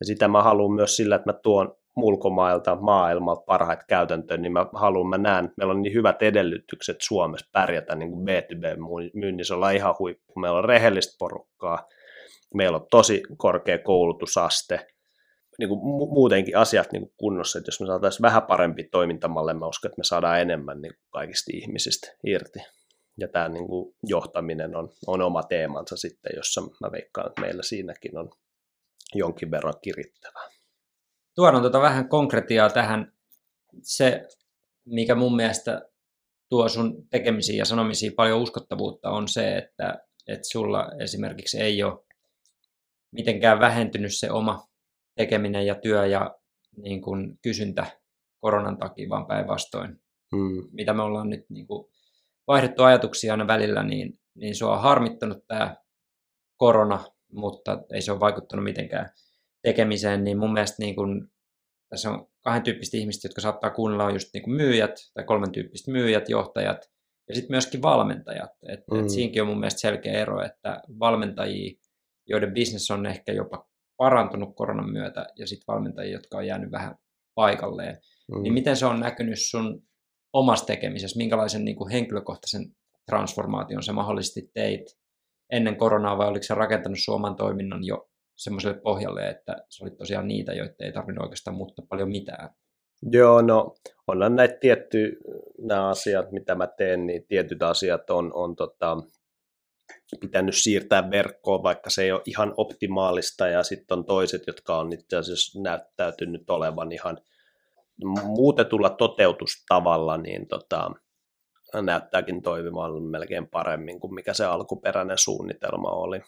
[0.01, 4.67] Ja sitä mä haluan myös sillä, että mä tuon ulkomailta, maailmalta parhaita käytäntöjä, niin mä
[4.75, 9.95] haluan, mä näen, meillä on niin hyvät edellytykset Suomessa pärjätä niin kuin B2B-myynnissä, ollaan ihan
[9.99, 10.33] huippu.
[10.41, 11.87] Meillä on rehellistä porukkaa,
[12.55, 14.87] meillä on tosi korkea koulutusaste,
[15.59, 15.81] niin kuin
[16.13, 20.01] muutenkin asiat niin kuin kunnossa, että jos me saataisiin vähän parempi toimintamalle, mä uskon, että
[20.01, 22.59] me saadaan enemmän niin kuin kaikista ihmisistä irti.
[23.19, 27.63] Ja tämä niin kuin johtaminen on, on oma teemansa sitten, jossa mä veikkaan, että meillä
[27.63, 28.31] siinäkin on
[29.15, 30.49] jonkin verran kirittävää.
[31.35, 33.13] Tuodaan tuota vähän konkretiaa tähän.
[33.83, 34.29] Se,
[34.85, 35.83] mikä mun mielestä
[36.49, 42.05] tuo sun tekemisiin ja sanomisiin paljon uskottavuutta, on se, että, että sulla esimerkiksi ei ole
[43.11, 44.69] mitenkään vähentynyt se oma
[45.17, 46.37] tekeminen ja työ ja
[46.77, 47.87] niin kuin kysyntä
[48.41, 50.01] koronan takia, vaan päinvastoin.
[50.37, 50.69] Hmm.
[50.73, 51.93] Mitä me ollaan nyt niin kuin
[52.47, 55.77] vaihdettu ajatuksia aina välillä, niin, niin se on harmittanut tämä
[56.57, 59.11] korona, mutta ei se ole vaikuttanut mitenkään
[59.63, 61.29] tekemiseen, niin mun mielestä niin kuin,
[61.89, 65.53] tässä on kahden tyyppistä ihmistä, jotka saattaa kuunnella, on just niin kuin myyjät, tai kolmen
[65.53, 66.91] tyyppistä myyjät, johtajat,
[67.29, 68.51] ja sitten myöskin valmentajat.
[68.69, 69.01] Et, mm.
[69.01, 71.79] et siinäkin on mun mielestä selkeä ero, että valmentajia,
[72.27, 76.95] joiden business on ehkä jopa parantunut koronan myötä, ja sitten valmentajia, jotka on jäänyt vähän
[77.35, 77.99] paikalleen.
[78.33, 78.43] Mm.
[78.43, 79.83] Niin miten se on näkynyt sun
[80.33, 82.65] omassa tekemisessä, minkälaisen niin kuin henkilökohtaisen
[83.07, 84.99] transformaation se mahdollisesti teit
[85.53, 90.29] ennen koronaa, vai oliko se rakentanut Suomen toiminnan jo semmoiselle pohjalle, että se oli tosiaan
[90.29, 92.51] niitä, joita ei tarvinnut oikeastaan muuttaa paljon mitään?
[93.13, 93.75] Joo, no
[94.07, 95.17] onhan näitä tietty,
[95.59, 98.97] nämä asiat, mitä mä teen, niin tietyt asiat on, on tota,
[100.21, 104.93] pitänyt siirtää verkkoon, vaikka se ei ole ihan optimaalista, ja sitten on toiset, jotka on
[104.93, 107.19] itse asiassa näyttäytynyt olevan ihan
[108.25, 110.91] muutetulla toteutustavalla, niin tota,
[111.83, 116.21] näyttääkin toimimaan melkein paremmin kuin mikä se alkuperäinen suunnitelma oli.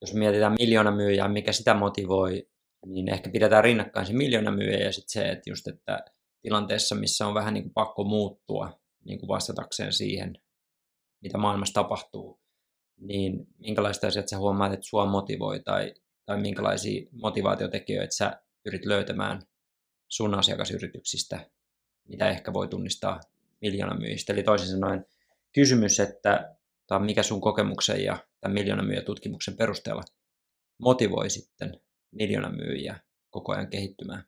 [0.00, 2.48] Jos mietitään miljoona myyjää, mikä sitä motivoi,
[2.86, 6.04] niin ehkä pidetään rinnakkain se miljoona myyjä ja sitten se, että just että
[6.42, 10.38] tilanteessa, missä on vähän niin kuin pakko muuttua niin kuin vastatakseen siihen,
[11.22, 12.37] mitä maailmassa tapahtuu,
[13.00, 15.94] niin minkälaista asiat sä huomaat, että sua motivoi tai,
[16.26, 19.42] tai minkälaisia motivaatiotekijöitä sä pyrit löytämään
[20.08, 21.50] sun asiakasyrityksistä,
[22.08, 23.20] mitä ehkä voi tunnistaa
[23.60, 24.32] miljoonan myyjistä.
[24.32, 25.06] Eli toisin sanoen
[25.54, 26.56] kysymys, että
[26.86, 30.02] tai mikä sun kokemuksen ja tämän miljoonan myyjä tutkimuksen perusteella
[30.78, 31.80] motivoi sitten
[32.10, 34.24] miljoonan myyjiä koko ajan kehittymään?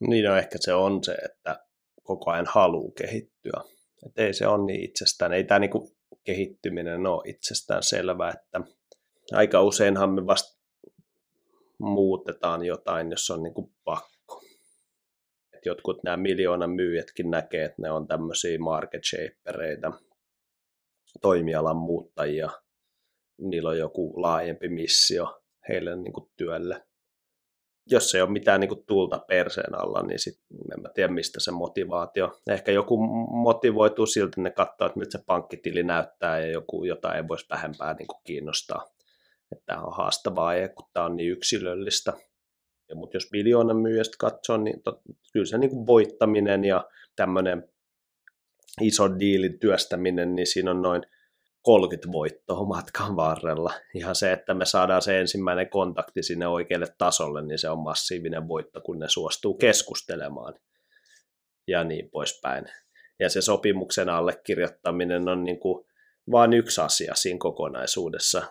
[0.00, 1.66] Niin no ehkä se on se, että
[2.02, 3.60] koko ajan haluaa kehittyä.
[4.06, 5.32] Et ei se ole niin itsestään.
[5.32, 5.97] Ei tämä niinku
[6.28, 8.60] kehittyminen ole itsestään selvää, että
[9.32, 10.58] aika useinhan me vasta
[11.78, 14.42] muutetaan jotain, jos on niinku pakko.
[15.54, 19.92] Et jotkut nämä miljoonan myyjätkin näkee, että ne on tämmöisiä market shapereita,
[21.20, 22.50] toimialan muuttajia.
[23.40, 26.87] Niillä on joku laajempi missio heille niin kuin työlle
[27.90, 30.40] jos ei ole mitään niin kuin tulta perseen alla, niin sit
[30.72, 32.40] en mä tiedä, mistä se motivaatio.
[32.50, 32.96] Ehkä joku
[33.30, 37.46] motivoituu siltä, että ne katsoo, että miltä se pankkitili näyttää ja joku jotain ei voisi
[37.50, 38.84] vähempää niin kuin kiinnostaa.
[39.52, 42.12] Että tämä on haastavaa, kun tämä on niin yksilöllistä.
[42.88, 45.00] Ja, mutta jos miljoonan myyjästä katsoo, niin tot,
[45.32, 46.84] kyllä se niin kuin voittaminen ja
[47.16, 47.68] tämmöinen
[48.80, 51.02] iso diilin työstäminen, niin siinä on noin–
[51.68, 53.72] 30 voittoa matkan varrella.
[53.94, 58.48] Ihan se, että me saadaan se ensimmäinen kontakti sinne oikealle tasolle, niin se on massiivinen
[58.48, 60.54] voitto, kun ne suostuu keskustelemaan
[61.66, 62.64] ja niin poispäin.
[63.20, 65.84] Ja se sopimuksen allekirjoittaminen on niin kuin
[66.30, 68.42] vain yksi asia siinä kokonaisuudessa,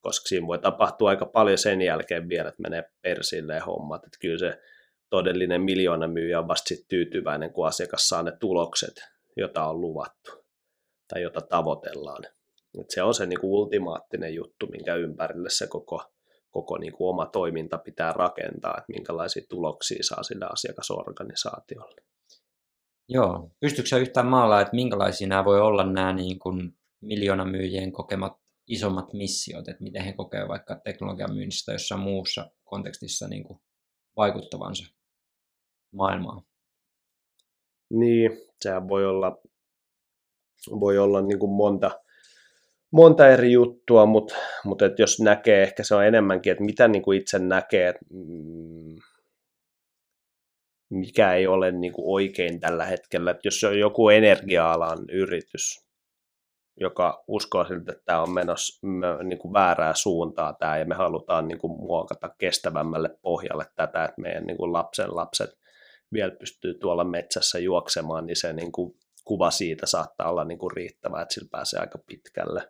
[0.00, 4.04] koska siinä voi tapahtua aika paljon sen jälkeen vielä, että menee persille hommat.
[4.04, 4.60] Että kyllä se
[5.10, 9.04] todellinen miljoona myyjä on vasta sit tyytyväinen, kun asiakas saa ne tulokset,
[9.36, 10.41] joita on luvattu
[11.12, 12.24] tai jota tavoitellaan.
[12.80, 16.04] Et se on se niin kuin ultimaattinen juttu, minkä ympärille se koko,
[16.50, 22.02] koko niin kuin oma toiminta pitää rakentaa, että minkälaisia tuloksia saa sillä asiakasorganisaatiolle.
[23.08, 23.50] Joo.
[23.60, 26.76] Pystytkö yhtään maalla, että minkälaisia nämä voi olla nämä niin kuin
[27.50, 28.32] myyjien kokemat
[28.66, 33.60] isommat missiot, että miten he kokevat vaikka teknologian myynnistä jossain muussa kontekstissa niin kuin
[34.16, 34.94] vaikuttavansa
[35.94, 36.42] maailmaan?
[37.90, 39.38] Niin, sehän voi olla,
[40.70, 41.90] voi olla niin kuin monta,
[42.92, 44.34] monta eri juttua, mutta,
[44.64, 48.04] mutta että jos näkee, ehkä se on enemmänkin, että mitä niin kuin itse näkee, että
[48.10, 48.96] mm,
[50.92, 53.30] mikä ei ole niin kuin oikein tällä hetkellä.
[53.30, 55.86] Että jos on joku energia-alan yritys,
[56.80, 58.86] joka uskoo siltä, että tämä on menossa
[59.22, 64.20] niin kuin väärää suuntaa tämä, ja me halutaan niin kuin muokata kestävämmälle pohjalle tätä, että
[64.20, 65.50] meidän niin kuin lapsen lapset
[66.12, 68.94] vielä pystyy tuolla metsässä juoksemaan, niin se niin kuin
[69.24, 72.68] kuva siitä saattaa olla niin kuin riittävä, että sillä pääsee aika pitkälle.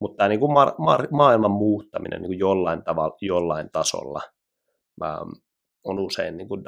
[0.00, 4.22] Mutta tämä niin kuin ma- ma- maailman muuttaminen niin kuin jollain tavalla, jollain tasolla
[5.04, 5.30] ähm,
[5.84, 6.64] on usein niin kuin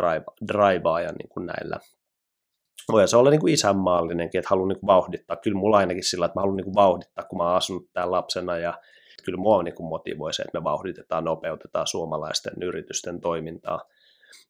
[0.49, 1.79] drive, niin kuin näillä.
[2.93, 5.37] Voi se olla niin kuin isänmaallinenkin, että haluan niin kuin vauhdittaa.
[5.37, 8.11] Kyllä mulla ainakin sillä, että mä haluan niin kuin vauhdittaa, kun mä oon asunut täällä
[8.11, 8.75] lapsena ja
[9.25, 13.81] kyllä mua niin kuin motivoi se, että me vauhditetaan, nopeutetaan suomalaisten yritysten toimintaa,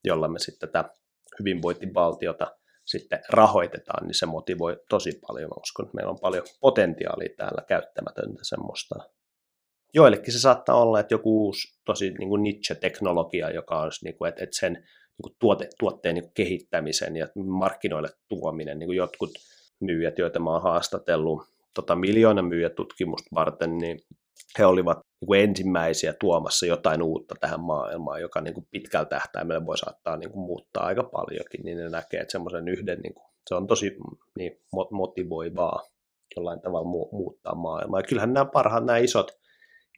[0.05, 0.91] jolla me sitten tätä
[1.39, 2.57] hyvinvointivaltiota
[2.87, 5.51] sitten rahoitetaan, niin se motivoi tosi paljon.
[5.51, 8.95] Mä uskon, että meillä on paljon potentiaalia täällä käyttämätöntä semmoista.
[9.95, 14.29] Joillekin se saattaa olla, että joku uusi tosi niin kuin niche-teknologia, joka on, niin kuin,
[14.29, 18.97] että, että sen niin kuin tuote, tuotteen niin kuin kehittämisen ja markkinoille tuominen, niin kuin
[18.97, 19.31] jotkut
[19.81, 21.43] myyjät, joita mä oon haastatellut
[21.75, 24.01] tota, miljoona myyjätutkimusta varten, niin
[24.59, 29.67] he olivat niin kuin ensimmäisiä tuomassa jotain uutta tähän maailmaan, joka niin kuin pitkällä tähtäimellä
[29.67, 33.27] voi saattaa niin kuin muuttaa aika paljonkin, niin ne näkee, että semmoisen yhden, niin kuin,
[33.47, 33.97] se on tosi
[34.39, 34.61] niin,
[34.91, 35.83] motivoivaa
[36.37, 38.01] jollain tavalla mu- muuttaa maailmaa.
[38.01, 39.39] Ja kyllähän nämä parhaat, nämä isot,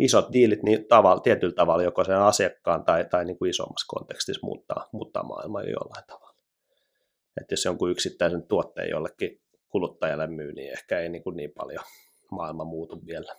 [0.00, 4.46] isot diilit niin tavalla, tietyllä tavalla joko sen asiakkaan tai, tai niin kuin isommassa kontekstissa
[4.46, 6.38] muuttaa, muuttaa maailmaa jo jollain tavalla.
[7.40, 11.84] Että jos jonkun yksittäisen tuotteen jollekin kuluttajalle myy, niin ehkä ei niin, kuin niin paljon
[12.30, 13.34] maailma muutu vielä.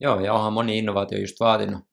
[0.00, 1.84] Joo, ja onhan moni innovaatio just vaatinut,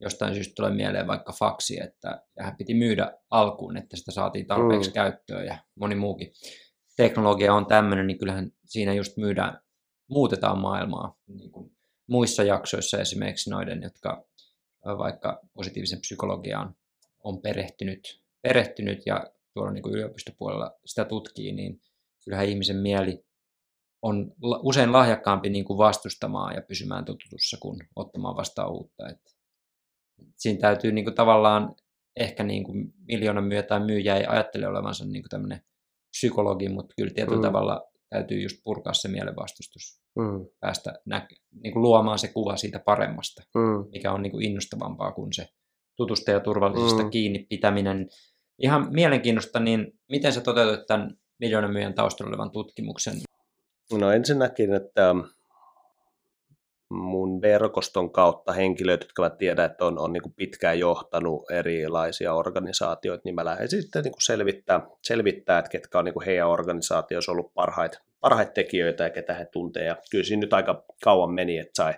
[0.00, 4.90] jostain syystä tulee mieleen vaikka faksi, että hän piti myydä alkuun, että sitä saatiin tarpeeksi
[4.90, 4.94] mm.
[4.94, 6.32] käyttöön ja moni muukin
[6.96, 9.60] teknologia on tämmöinen, niin kyllähän siinä just myydään,
[10.10, 11.16] muutetaan maailmaa.
[11.26, 11.76] Niin kuin
[12.06, 14.26] muissa jaksoissa esimerkiksi noiden, jotka
[14.98, 16.76] vaikka positiivisen psykologiaan
[17.24, 21.80] on perehtynyt, perehtynyt ja tuolla niin kuin yliopistopuolella sitä tutkii, niin
[22.24, 23.24] kyllähän ihmisen mieli
[24.04, 24.32] on
[24.62, 29.08] usein lahjakkaampi niin kuin vastustamaan ja pysymään totutussa kuin ottamaan vastaan uutta.
[29.08, 29.20] Et
[30.36, 31.74] siinä täytyy niin kuin tavallaan
[32.16, 35.60] ehkä niin kuin miljoonan myyjä tai myyjä ei ajattele olevansa niin kuin tämmöinen
[36.10, 37.42] psykologi, mutta kyllä tietyllä mm.
[37.42, 40.46] tavalla täytyy just purkaa se mielenvastustus, mm.
[40.60, 41.28] päästä nä-
[41.62, 43.90] niin kuin luomaan se kuva siitä paremmasta, mm.
[43.92, 45.48] mikä on niin kuin innostavampaa kuin se
[45.96, 47.10] tutusta ja turvallisesta mm.
[47.10, 48.08] kiinni pitäminen.
[48.58, 53.14] Ihan mielenkiinnosta, niin miten sä toteutat tämän miljoonan myyjän taustalla olevan tutkimuksen?
[53.92, 55.14] No ensinnäkin, että
[56.90, 62.34] mun verkoston kautta henkilöt, jotka mä tiedän, että on, on niin kuin pitkään johtanut erilaisia
[62.34, 66.48] organisaatioita, niin mä lähden sitten niin kuin selvittää, selvittää, että ketkä on niin kuin heidän
[66.48, 69.84] organisaatioissa ollut parhaita, parhaita tekijöitä ja ketä he tuntee.
[69.84, 71.94] Ja kyllä siinä nyt aika kauan meni, että sai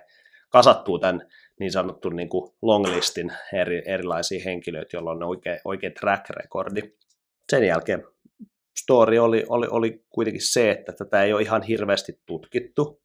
[0.49, 1.21] kasattua tämän
[1.59, 6.81] niin sanottu niin kuin longlistin eri, erilaisia henkilöitä, joilla on oikea, oikea track recordi.
[7.49, 8.03] Sen jälkeen
[8.81, 13.01] story oli, oli, oli kuitenkin se, että tätä ei ole ihan hirveästi tutkittu.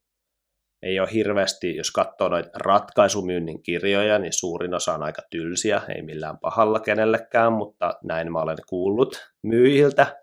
[0.82, 6.02] Ei ole hirveästi, jos katsoo noita ratkaisumyynnin kirjoja, niin suurin osa on aika tylsiä, ei
[6.02, 10.22] millään pahalla kenellekään, mutta näin mä olen kuullut myyjiltä,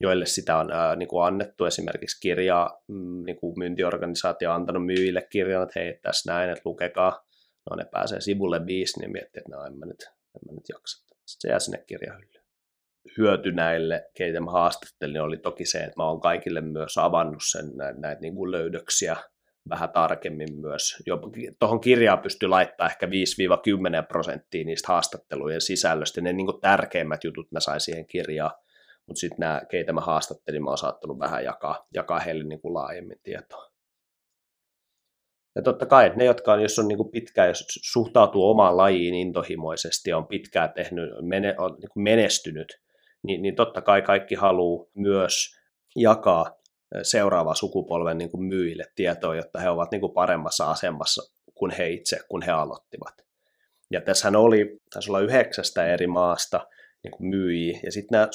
[0.00, 4.86] joille sitä on ää, niin kuin annettu esimerkiksi kirjaa, mm, niin kuin myyntiorganisaatio on antanut
[4.86, 7.24] myyjille kirjan, että hei, tässä näin, että lukekaa.
[7.70, 10.68] No ne pääsee sivulle viisi, niin miettii, että no en mä nyt, en mä nyt
[10.68, 11.06] jaksa.
[11.06, 12.33] Sitten se jää sinne kirjahyllyyn
[13.18, 17.76] hyöty näille, keitä mä haastattelin, oli toki se, että mä oon kaikille myös avannut sen
[17.76, 19.16] näitä, näitä niin kuin löydöksiä
[19.68, 21.02] vähän tarkemmin myös.
[21.58, 23.10] Tuohon kirjaan pystyy laittaa ehkä 5-10
[24.08, 26.20] prosenttia niistä haastattelujen sisällöstä.
[26.20, 28.50] Ne niin kuin tärkeimmät jutut mä sain siihen kirjaan,
[29.06, 32.74] mutta sitten nämä, keitä mä haastattelin, mä oon saattanut vähän jakaa, jakaa heille niin kuin
[32.74, 33.74] laajemmin tietoa.
[35.56, 40.10] Ja totta kai ne, jotka on, jos on niin pitkään, jos suhtautuu omaan lajiin intohimoisesti
[40.10, 42.83] ja on pitkään tehnyt, mene, on niin menestynyt,
[43.26, 45.56] niin, niin totta kai kaikki haluaa myös
[45.96, 46.58] jakaa
[47.02, 51.22] seuraava sukupolven niin kuin myyjille tietoa, jotta he ovat niin kuin paremmassa asemassa
[51.54, 53.14] kuin he itse, kun he aloittivat.
[53.90, 56.66] Ja tässähän oli, tässä olla yhdeksästä eri maasta
[57.04, 58.28] niin kuin myyjiä, ja sitten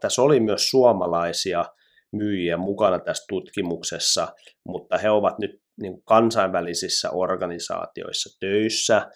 [0.00, 1.64] tässä oli myös suomalaisia
[2.12, 4.28] myyjiä mukana tässä tutkimuksessa,
[4.64, 9.10] mutta he ovat nyt niin kuin kansainvälisissä organisaatioissa töissä.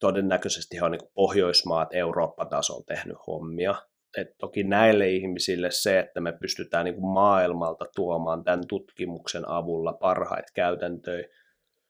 [0.00, 3.74] Todennäköisesti he on niin Pohjoismaat Eurooppa-tasolla tehnyt hommia.
[4.16, 9.92] Et toki näille ihmisille se, että me pystytään niin kuin maailmalta tuomaan tämän tutkimuksen avulla
[9.92, 11.28] parhaita käytäntöjä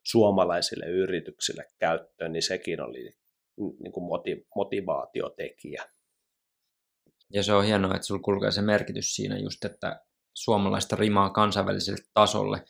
[0.06, 3.10] suomalaisille yrityksille käyttöön, niin sekin oli
[3.56, 4.04] niin kuin
[4.56, 5.84] motivaatiotekijä.
[7.32, 10.04] Ja se on hienoa, että sinulla kulkee se merkitys siinä just, että
[10.34, 12.62] suomalaista rimaa kansainväliselle tasolle.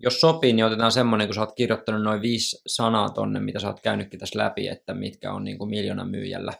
[0.00, 3.68] Jos sopii, niin otetaan semmoinen, kun sä oot kirjoittanut noin viisi sanaa tonne, mitä sä
[3.68, 6.52] oot käynytkin tässä läpi, että mitkä on niin kuin miljoonan myyjällä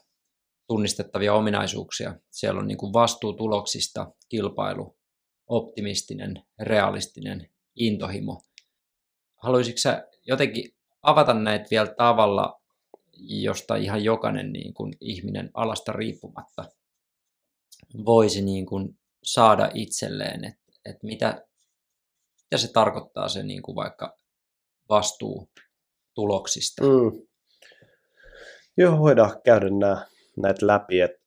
[0.68, 2.14] tunnistettavia ominaisuuksia.
[2.30, 4.96] Siellä on niin kuin vastuu tuloksista, kilpailu,
[5.46, 8.42] optimistinen, realistinen, intohimo.
[9.36, 12.60] Haluaisitko sä jotenkin avata näitä vielä tavalla,
[13.18, 16.64] josta ihan jokainen niin kuin ihminen alasta riippumatta
[18.04, 21.46] voisi niin kuin saada itselleen, että, että mitä,
[22.44, 24.16] mitä se tarkoittaa se niin kuin vaikka
[24.88, 25.50] vastuu
[26.14, 26.82] tuloksista.
[26.82, 27.26] Mm.
[28.76, 30.06] Joo, voidaan käydä nämä,
[30.42, 31.18] näitä läpi, että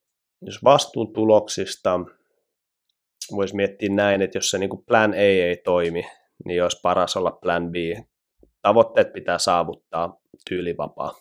[0.42, 2.00] jos vastuun tuloksista
[3.36, 6.04] voisi miettiä näin, että jos se niin kuin plan A ei toimi,
[6.44, 7.74] niin olisi paras olla plan B.
[8.62, 11.12] Tavoitteet pitää saavuttaa tyylivapaa.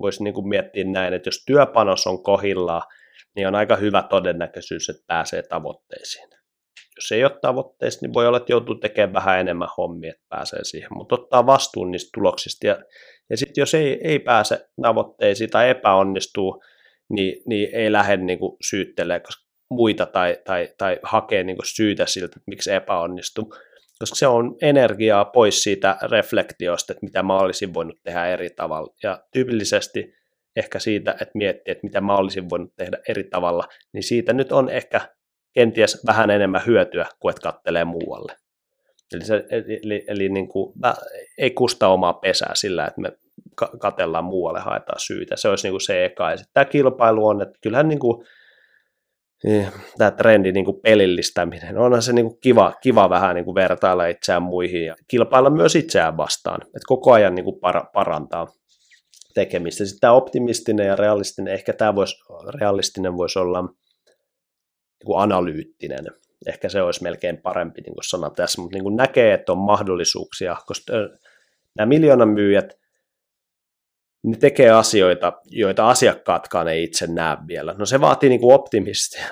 [0.00, 2.82] Voisi niin kuin miettiä näin, että jos työpanos on kohillaan,
[3.36, 6.28] niin on aika hyvä todennäköisyys, että pääsee tavoitteisiin.
[6.96, 10.64] Jos ei ole tavoitteista, niin voi olla, että joutuu tekemään vähän enemmän hommia, että pääsee
[10.64, 12.66] siihen, mutta ottaa vastuun niistä tuloksista.
[12.66, 12.78] Ja,
[13.30, 16.62] ja sitten jos ei, ei pääse tavoitteisiin tai epäonnistuu,
[17.10, 19.22] niin, niin ei lähde niin kuin syyttelemään
[19.70, 23.54] muita tai, tai, tai hakee niin kuin syytä siltä, että miksi epäonnistuu,
[23.98, 28.94] koska se on energiaa pois siitä reflektiosta, että mitä mä olisin voinut tehdä eri tavalla.
[29.02, 30.14] Ja tyypillisesti
[30.56, 34.52] ehkä siitä, että miettii, että mitä mä olisin voinut tehdä eri tavalla, niin siitä nyt
[34.52, 35.00] on ehkä
[35.52, 38.36] kenties vähän enemmän hyötyä kuin että kattelee muualle.
[39.14, 39.44] Eli, se,
[39.82, 40.74] eli, eli niin kuin,
[41.38, 43.12] ei kusta omaa pesää sillä, että me
[43.80, 45.36] katellaan muualle, haetaan syytä.
[45.36, 46.30] Se olisi niin kuin se eka.
[46.30, 48.26] Ja tämä kilpailu on, että kyllähän niin kuin,
[49.44, 53.54] niin, tämä trendi niin kuin pelillistäminen, onhan se niin kuin kiva, kiva vähän niin kuin
[53.54, 57.60] vertailla itseään muihin ja kilpailla myös itseään vastaan, että koko ajan niin kuin
[57.92, 58.46] parantaa
[59.34, 59.84] tekemistä.
[59.84, 62.16] Sitten tämä optimistinen ja realistinen, ehkä tämä voisi,
[62.60, 66.06] realistinen voisi olla niin kuin analyyttinen.
[66.46, 69.58] Ehkä se olisi melkein parempi niin kuin sana tässä, mutta niin kuin näkee, että on
[69.58, 70.92] mahdollisuuksia, koska
[71.74, 72.77] nämä miljoonan myyjät,
[74.22, 77.74] ne tekee asioita, joita asiakkaatkaan ei itse näe vielä.
[77.78, 78.60] No se vaatii niin kuin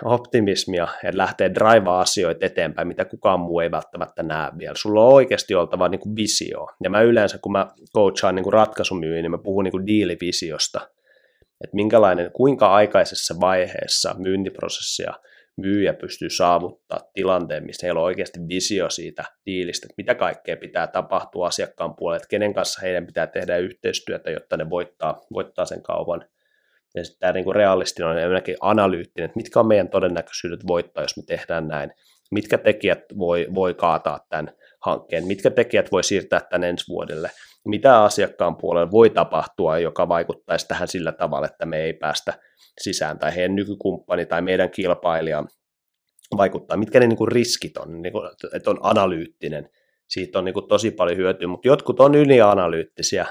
[0.05, 4.75] optimismia, että lähtee draivaa asioita eteenpäin, mitä kukaan muu ei välttämättä näe vielä.
[4.77, 6.67] Sulla on oikeasti oltava niin kuin visio.
[6.83, 10.81] Ja mä yleensä, kun mä coachaan niin ratkaisumyyjä, niin mä puhun niin kuin diilivisiosta.
[11.65, 15.15] Että minkälainen, kuinka aikaisessa vaiheessa myyntiprosessia–
[15.57, 20.87] myyjä pystyy saavuttaa tilanteen, missä heillä on oikeasti visio siitä diilistä, että mitä kaikkea pitää
[20.87, 25.83] tapahtua asiakkaan puolelle, että kenen kanssa heidän pitää tehdä yhteistyötä, jotta ne voittaa, voittaa sen
[25.83, 26.25] kaupan.
[26.95, 31.17] Ja sitten tämä niin realistinen on enemmänkin analyyttinen, että mitkä on meidän todennäköisyydet voittaa, jos
[31.17, 31.91] me tehdään näin.
[32.31, 37.31] Mitkä tekijät voi, voi kaataa tämän hankkeen, mitkä tekijät voi siirtää tämän ensi vuodelle,
[37.65, 42.33] mitä asiakkaan puolella voi tapahtua, joka vaikuttaisi tähän sillä tavalla, että me ei päästä
[42.81, 45.45] sisään tai heidän nykykumppani tai meidän kilpailija
[46.37, 49.71] vaikuttaa, mitkä ne niin kuin riskit on, niin kuin, että on analyyttinen,
[50.09, 53.27] siitä on niin kuin tosi paljon hyötyä, mutta jotkut on ylianalyyttisiä.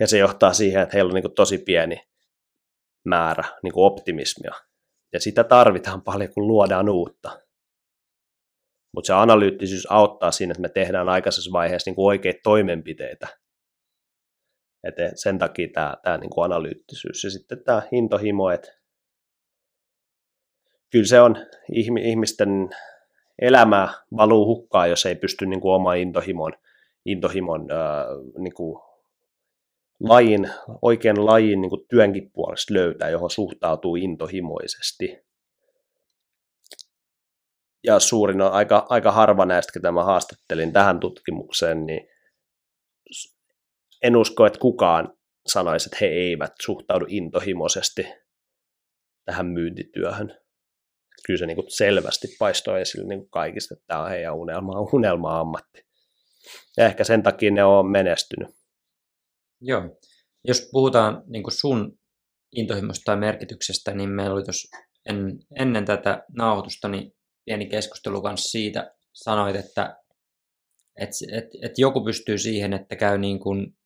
[0.00, 2.08] Ja se johtaa siihen, että heillä on niin kuin tosi pieni
[3.04, 4.54] määrä niin kuin optimismia.
[5.12, 7.40] Ja sitä tarvitaan paljon, kun luodaan uutta.
[8.94, 13.39] Mutta se analyyttisyys auttaa siinä, että me tehdään aikaisessa vaiheessa niin kuin oikeita toimenpiteitä
[14.84, 17.24] et sen takia tämä, tämä niin kuin analyyttisyys.
[17.24, 18.72] Ja sitten tämä intohimo, että
[20.90, 21.36] kyllä se on
[22.02, 22.70] ihmisten
[23.38, 26.52] elämää valuu hukkaa, jos ei pysty niin kuin oma intohimon,
[27.04, 28.06] intohimon ää,
[28.38, 28.82] niin kuin
[30.00, 30.50] lajin,
[30.82, 35.18] oikean lajin niin kuin työnkin puolesta löytää, johon suhtautuu intohimoisesti.
[37.84, 42.08] Ja suurin on aika, aika harva näistä, ketä mä haastattelin tähän tutkimukseen, niin
[44.02, 48.06] en usko, että kukaan sanoisi, että he eivät suhtaudu intohimoisesti
[49.24, 50.40] tähän myyntityöhön.
[51.26, 54.80] Kyllä se niin kuin selvästi paistoi esille niin kuin kaikista, että tämä on heidän unelma,
[54.92, 55.86] unelma-ammatti.
[56.76, 58.48] Ja ehkä sen takia ne on menestynyt.
[59.60, 59.82] Joo.
[60.44, 61.98] Jos puhutaan niin kuin sun
[62.56, 64.76] intohimosta tai merkityksestä, niin meillä oli tuossa
[65.08, 67.12] en, ennen tätä nauhoitusta niin
[67.44, 68.94] pieni keskustelu kanssa siitä.
[69.12, 69.96] Sanoit, että
[71.00, 73.76] et, et, et joku pystyy siihen, että käy niin kuin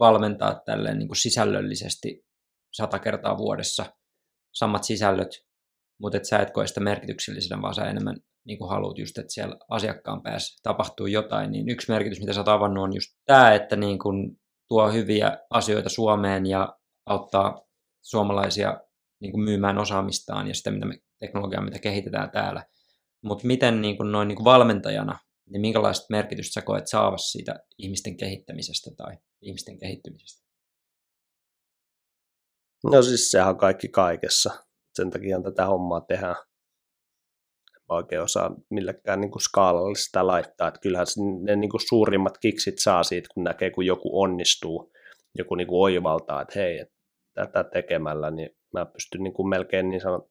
[0.00, 2.26] valmentaa tälleen niin kuin sisällöllisesti
[2.72, 3.86] sata kertaa vuodessa
[4.54, 5.46] samat sisällöt,
[6.00, 9.32] mutta et sä et koe sitä merkityksellisenä, vaan sä enemmän niin kuin haluat just, että
[9.32, 13.54] siellä asiakkaan päässä tapahtuu jotain, niin yksi merkitys, mitä sä oot avannut, on just tämä,
[13.54, 16.76] että niin kuin tuo hyviä asioita Suomeen ja
[17.06, 17.62] auttaa
[18.02, 18.80] suomalaisia
[19.20, 22.64] niin kuin myymään osaamistaan ja sitä mitä me, teknologiaa, mitä kehitetään täällä.
[23.24, 25.18] Mutta miten niin kuin noin niin kuin valmentajana,
[25.50, 30.48] niin minkälaista merkitystä sä koet saavassa siitä ihmisten kehittämisestä tai ihmisten kehittymisestä?
[32.84, 34.50] No siis sehän on kaikki kaikessa.
[34.94, 36.36] Sen takia tätä hommaa tehdään.
[37.76, 40.68] En oikein osaa millekään niin skaalallista laittaa.
[40.68, 41.06] Että kyllähän
[41.40, 44.92] ne niin kuin suurimmat kiksit saa siitä, kun näkee, kun joku onnistuu,
[45.38, 46.86] joku niin kuin oivaltaa, että hei,
[47.34, 50.30] tätä tekemällä, niin mä pystyn niin kuin melkein niin sanot,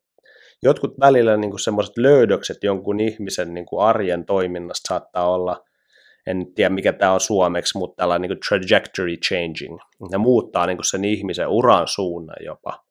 [0.63, 5.63] jotkut välillä niin kuin semmoiset löydökset jonkun ihmisen niin kuin arjen toiminnasta saattaa olla,
[6.27, 9.79] en tiedä mikä tämä on suomeksi, mutta tällainen niin kuin trajectory changing.
[10.11, 12.83] Ne muuttaa niin kuin sen ihmisen uran suunnan jopa.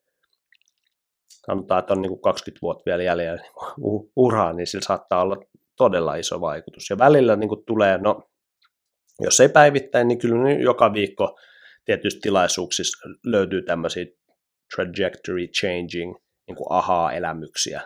[1.28, 5.36] Sanotaan, että on niin kuin 20 vuotta vielä jäljellä niin uraa, niin sillä saattaa olla
[5.76, 6.90] todella iso vaikutus.
[6.90, 8.22] Ja välillä niin kuin tulee, no
[9.20, 11.38] jos ei päivittäin, niin kyllä joka viikko
[11.84, 14.04] tietysti tilaisuuksissa löytyy tämmöisiä
[14.74, 16.16] trajectory changing
[16.46, 17.80] niin kuin ahaa-elämyksiä.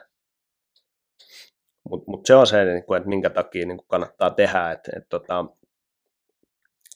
[1.91, 4.71] Mutta mut se on se, niin kuin, että minkä takia niin kuin kannattaa tehdä.
[4.71, 5.45] Et, et, tota,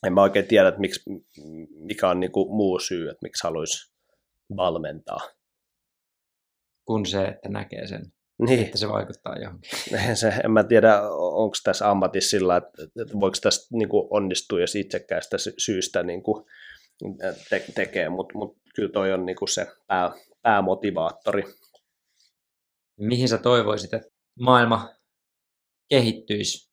[0.07, 1.01] en mä oikein tiedä, että miksi,
[1.69, 3.93] mikä on niin kuin muu syy, että miksi haluaisi
[4.57, 5.19] valmentaa.
[6.85, 8.13] Kun se, että näkee sen,
[8.47, 8.65] niin.
[8.65, 9.71] että se vaikuttaa johonkin.
[10.21, 14.59] Se, en mä tiedä, onko tässä ammatissa sillä, että, että voiko tässä niin kuin onnistua,
[14.59, 16.45] jos itsekkäistä syystä niin kuin
[17.49, 20.11] te- tekee, mutta mut kyllä toi on niin kuin se pää,
[20.45, 21.43] päämotivaattori.
[22.99, 24.89] Mihin sä toivoisit, että maailma
[25.89, 26.69] kehittyisi?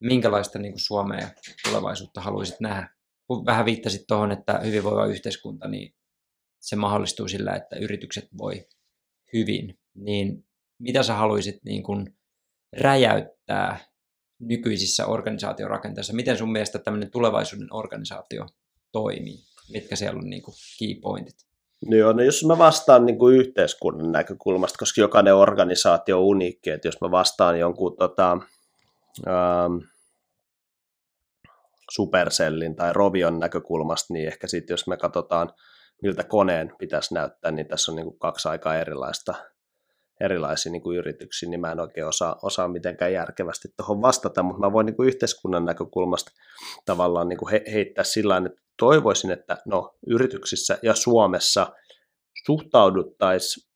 [0.00, 1.28] Minkälaista niin kuin Suomea ja
[1.68, 2.88] tulevaisuutta haluaisit nähdä?
[3.26, 5.94] Kun vähän viittasit tuohon, että hyvinvoiva yhteiskunta, niin
[6.60, 8.68] se mahdollistuu sillä, että yritykset voi
[9.32, 9.78] hyvin.
[9.94, 10.46] Niin
[10.78, 12.18] mitä sä haluaisit niin kuin
[12.76, 13.78] räjäyttää
[14.38, 16.12] nykyisissä organisaatiorakenteissa?
[16.12, 18.46] Miten sun mielestä tämmöinen tulevaisuuden organisaatio
[18.92, 19.38] toimii?
[19.72, 21.53] Mitkä siellä on niin kuin key pointit?
[21.88, 26.88] Joo, no jos mä vastaan niin kuin yhteiskunnan näkökulmasta, koska jokainen organisaatio on uniikki, että
[26.88, 28.38] jos mä vastaan jonkun tota,
[29.28, 29.76] ähm,
[31.90, 35.50] Supercellin tai Rovion näkökulmasta, niin ehkä sitten jos me katsotaan,
[36.02, 39.34] miltä koneen pitäisi näyttää, niin tässä on niin kuin kaksi aika erilaista
[40.20, 44.60] erilaisia niin kuin yrityksiä, niin mä en oikein osaa, osaa mitenkään järkevästi tuohon vastata, mutta
[44.60, 46.32] mä voin niin kuin yhteiskunnan näkökulmasta
[46.84, 51.72] tavallaan niin kuin he, heittää sillä että toivoisin, että no, yrityksissä ja Suomessa
[52.46, 53.68] suhtauduttaisiin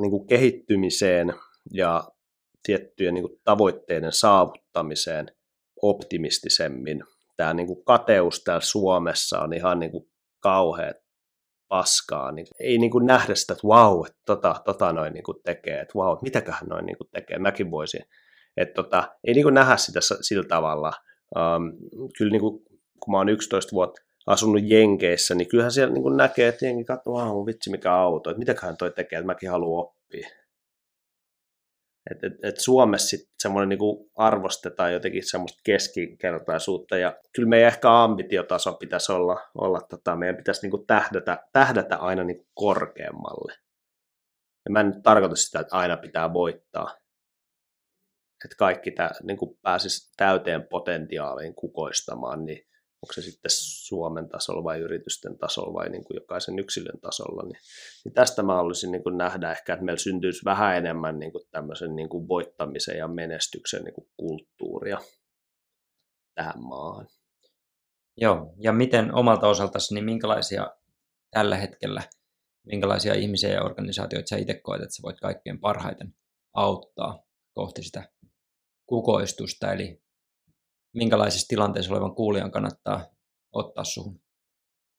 [0.00, 1.34] niin kuin kehittymiseen
[1.72, 2.04] ja
[2.62, 5.26] tiettyjen niin kuin tavoitteiden saavuttamiseen
[5.82, 7.04] optimistisemmin.
[7.36, 10.96] Tämä niin kuin kateus täällä Suomessa on ihan niin kuin kauheat
[11.68, 12.32] paskaa.
[12.32, 15.80] Niin ei niin kuin nähdä sitä, että vau, että tota, tota noin niin kuin tekee,
[15.80, 18.00] että vau, mitäköhän noin niin kuin tekee, mäkin voisin.
[18.56, 20.92] Että tota, ei niin kuin nähdä sitä sillä tavalla.
[21.36, 21.72] Um,
[22.18, 22.62] kyllä niin kuin,
[23.00, 26.84] kun mä oon 11 vuotta asunut Jenkeissä, niin kyllähän siellä niin kuin näkee, että jengi
[26.84, 30.28] katsoo, vau, vitsi mikä auto, että mitäköhän toi tekee, että mäkin haluan oppia.
[32.10, 38.02] Et, et, et Suomessa sitten semmoinen niinku arvostetaan jotenkin semmoista keskinkertaisuutta ja kyllä meidän ehkä
[38.02, 43.52] ambitiotaso pitäisi olla, olla tota, meidän pitäisi niinku tähdätä, tähdätä aina niinku korkeammalle.
[44.64, 46.94] Ja mä en nyt tarkoita sitä, että aina pitää voittaa.
[48.44, 52.66] Että kaikki tää, niinku pääsisi täyteen potentiaaliin kukoistamaan, niin
[53.02, 57.60] onko se sitten Suomen tasolla vai yritysten tasolla vai niin kuin jokaisen yksilön tasolla, niin,
[58.04, 61.44] niin tästä mä haluaisin niin kuin nähdä ehkä, että meillä syntyisi vähän enemmän niin kuin
[61.50, 64.98] tämmöisen niin kuin voittamisen ja menestyksen niin kuin kulttuuria
[66.34, 67.08] tähän maahan.
[68.16, 70.70] Joo, ja miten omalta osaltasi, niin minkälaisia
[71.30, 72.02] tällä hetkellä,
[72.66, 76.14] minkälaisia ihmisiä ja organisaatioita sä itse koet, että sä voit kaikkein parhaiten
[76.54, 77.22] auttaa
[77.54, 78.12] kohti sitä
[78.86, 80.02] kukoistusta, eli
[80.94, 83.06] minkälaisessa tilanteessa olevan kuulijan kannattaa
[83.52, 84.20] ottaa suhun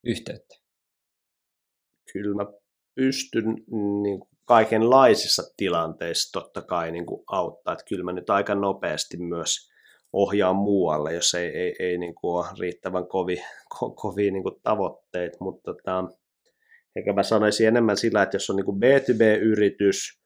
[0.03, 0.55] yhteyttä?
[2.13, 2.51] Kyllä mä
[2.95, 3.45] pystyn
[4.03, 7.73] niin kuin kaikenlaisissa tilanteissa totta kai niin kuin auttaa.
[7.73, 9.69] Että kyllä mä nyt aika nopeasti myös
[10.13, 13.41] ohjaan muualle, jos ei, ei, ei niin kuin ole riittävän kovi,
[13.79, 15.33] ko, kovia niin kuin tavoitteet.
[15.39, 16.03] Mutta tota,
[16.95, 20.19] ehkä mä sanoisin enemmän sillä, että jos on niin kuin B2B-yritys,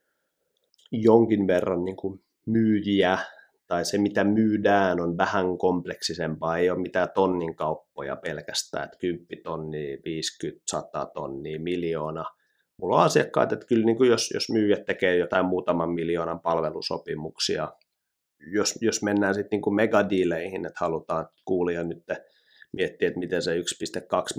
[0.92, 3.18] jonkin verran niin kuin myyjiä,
[3.68, 9.28] tai se mitä myydään on vähän kompleksisempaa, ei ole mitään tonnin kauppoja pelkästään, että 10
[9.44, 12.26] tonnia, 50, 100 tonnia, miljoona,
[12.82, 17.74] mulla on asiakkaat, että kyllä niin kuin jos, jos myyjät tekee jotain muutaman miljoonan palvelusopimuksia,
[18.54, 22.04] jos, jos mennään sitten niin megadiileihin, että halutaan kuulia nyt
[22.74, 23.60] miettiä, että miten se 1,2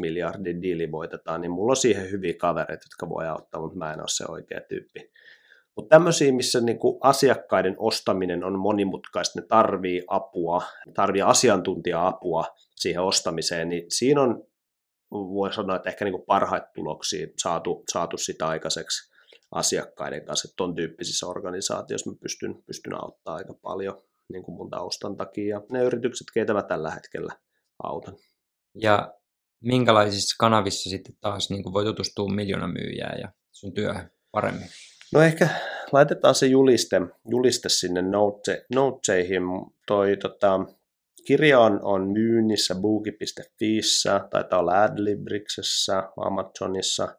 [0.01, 4.01] miljardin diili voitetaan, niin mulla on siihen hyviä kavereita, jotka voi auttaa, mutta mä en
[4.01, 5.11] ole se oikea tyyppi.
[5.77, 10.63] Mutta tämmöisiä, missä niinku asiakkaiden ostaminen on monimutkaista, ne tarvii apua,
[10.95, 12.45] tarvii asiantuntija-apua
[12.77, 14.47] siihen ostamiseen, niin siinä on,
[15.11, 19.15] voi sanoa, että ehkä niinku parhaita tuloksia saatu, saatu sitä aikaiseksi
[19.51, 24.03] asiakkaiden kanssa, ton tyyppisissä organisaatioissa mä pystyn, pystyn auttamaan aika paljon
[24.33, 27.37] niin kuin mun taustan takia ja ne yritykset, keitä mä tällä hetkellä
[27.83, 28.17] autan.
[28.75, 29.15] Ja
[29.61, 34.69] minkälaisissa kanavissa sitten taas niin voi tutustua miljoona myyjää ja sun työhön paremmin?
[35.13, 35.49] No ehkä
[35.93, 37.01] laitetaan se juliste,
[37.31, 39.43] juliste sinne note, noteihin.
[39.87, 40.61] Toi tota,
[41.27, 47.19] kirja on, on myynnissä booki.fiissä, taitaa olla Adlibriksessä, Amazonissa.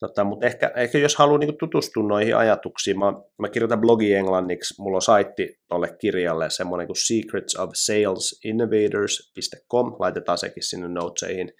[0.00, 4.82] Tota, mutta ehkä, ehkä jos haluaa niin tutustua noihin ajatuksiin, mä, mä kirjoitan blogi englanniksi,
[4.82, 11.52] mulla on saitti tuolle kirjalle semmoinen kuin secretsofsalesinnovators.com, laitetaan sekin sinne notesihin.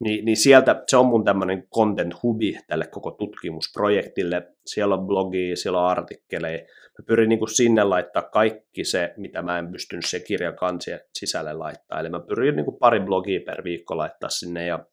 [0.00, 4.48] Niin, niin sieltä se on mun tämmöinen content hubi tälle koko tutkimusprojektille.
[4.66, 6.58] Siellä on blogia, siellä on artikkeleja.
[6.98, 11.52] Mä pyrin niin sinne laittaa kaikki se, mitä mä en pystynyt se kirjan kansien sisälle
[11.52, 12.00] laittaa.
[12.00, 14.86] Eli mä pyrin niin pari blogia per viikko laittaa sinne ja,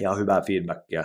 [0.00, 1.04] ja hyvää feedbackia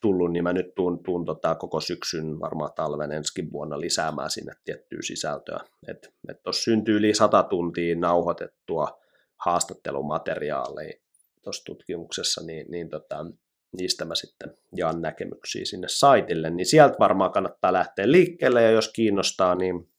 [0.00, 4.52] tullut, niin mä nyt tuun, tuun tota, koko syksyn, varmaan talven ensi vuonna lisäämään sinne
[4.64, 5.60] tiettyä sisältöä.
[5.88, 9.00] Että et tuossa syntyy yli 100 tuntia nauhoitettua
[9.36, 10.94] haastattelumateriaaleja
[11.42, 13.26] tuossa tutkimuksessa, niin, niin tota,
[13.76, 18.92] niistä mä sitten jaan näkemyksiä sinne saitille, niin sieltä varmaan kannattaa lähteä liikkeelle, ja jos
[18.92, 19.90] kiinnostaa, niin,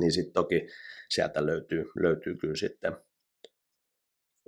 [0.00, 0.68] niin sitten toki
[1.08, 2.96] sieltä löytyy, löytyy kyllä sitten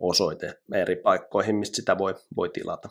[0.01, 2.89] osoite eri paikkoihin, mistä sitä voi, voi tilata.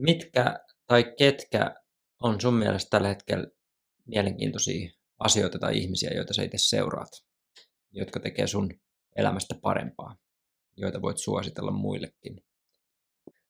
[0.00, 1.74] Mitkä tai ketkä
[2.22, 3.46] on sun mielestä tällä hetkellä
[4.06, 7.08] mielenkiintoisia asioita tai ihmisiä, joita sä itse seuraat,
[7.92, 8.70] jotka tekee sun
[9.16, 10.16] elämästä parempaa,
[10.76, 12.44] joita voit suositella muillekin?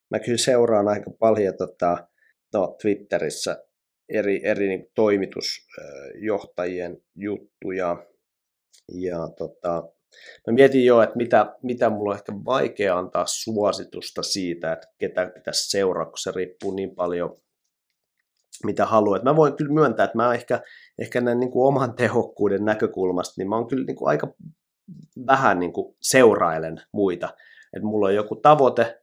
[0.09, 2.07] Mä kyllä seuraan aika paljon tota,
[2.53, 3.63] no, Twitterissä
[4.09, 8.07] eri, eri niin toimitusjohtajien juttuja.
[8.93, 9.83] Ja tota,
[10.47, 15.31] Mä mietin jo, että mitä, mitä mulla on ehkä vaikea antaa suositusta siitä, että ketä
[15.35, 17.41] pitäisi seuraa, kun se riippuu niin paljon
[18.65, 19.23] mitä haluat.
[19.23, 20.61] Mä voin kyllä myöntää, että mä ehkä,
[20.99, 24.33] ehkä näin niin kuin oman tehokkuuden näkökulmasta, niin mä oon kyllä niin kuin aika
[25.27, 27.29] vähän niin kuin seurailen muita.
[27.73, 29.01] Että mulla on joku tavoite,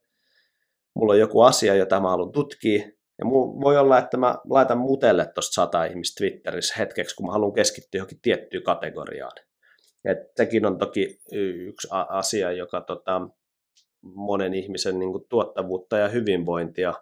[0.94, 2.78] mulla on joku asia, jota mä haluan tutkia,
[3.18, 3.26] ja
[3.60, 7.98] voi olla, että mä laitan mutelle tuosta sata ihmistä Twitterissä hetkeksi, kun mä haluan keskittyä
[7.98, 9.32] johonkin tiettyyn kategoriaan.
[10.08, 13.28] Et sekin on toki yksi asia, joka tota,
[14.02, 16.94] monen ihmisen niin kuin, tuottavuutta ja hyvinvointia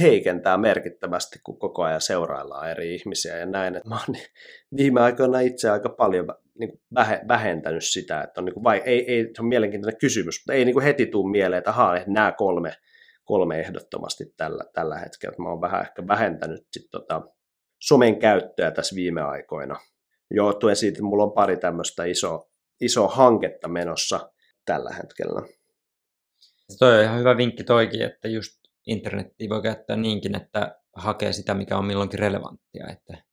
[0.00, 3.76] heikentää merkittävästi, kun koko ajan seuraillaan eri ihmisiä ja näin.
[3.76, 4.16] Että mä oon
[4.76, 6.26] viime aikoina itse aika paljon
[6.58, 6.80] niin kuin,
[7.28, 10.64] vähentänyt sitä, että on, niin kuin, vai, ei, ei, se on mielenkiintoinen kysymys, mutta ei
[10.64, 12.72] niin kuin, heti tule mieleen, että ahaa, nämä kolme,
[13.24, 15.36] kolme ehdottomasti tällä, tällä hetkellä.
[15.38, 17.22] Mä oon vähän ehkä vähentänyt sit, tota,
[17.82, 19.76] somen käyttöä tässä viime aikoina
[20.30, 22.48] johtuen siitä, että mulla on pari tämmöistä iso,
[22.80, 24.32] iso hanketta menossa
[24.64, 25.42] tällä hetkellä.
[26.78, 28.52] Toi on ihan hyvä vinkki toikin, että just
[28.86, 32.86] internettiä voi käyttää niinkin, että hakee sitä, mikä on milloinkin relevanttia.
[32.88, 33.24] Että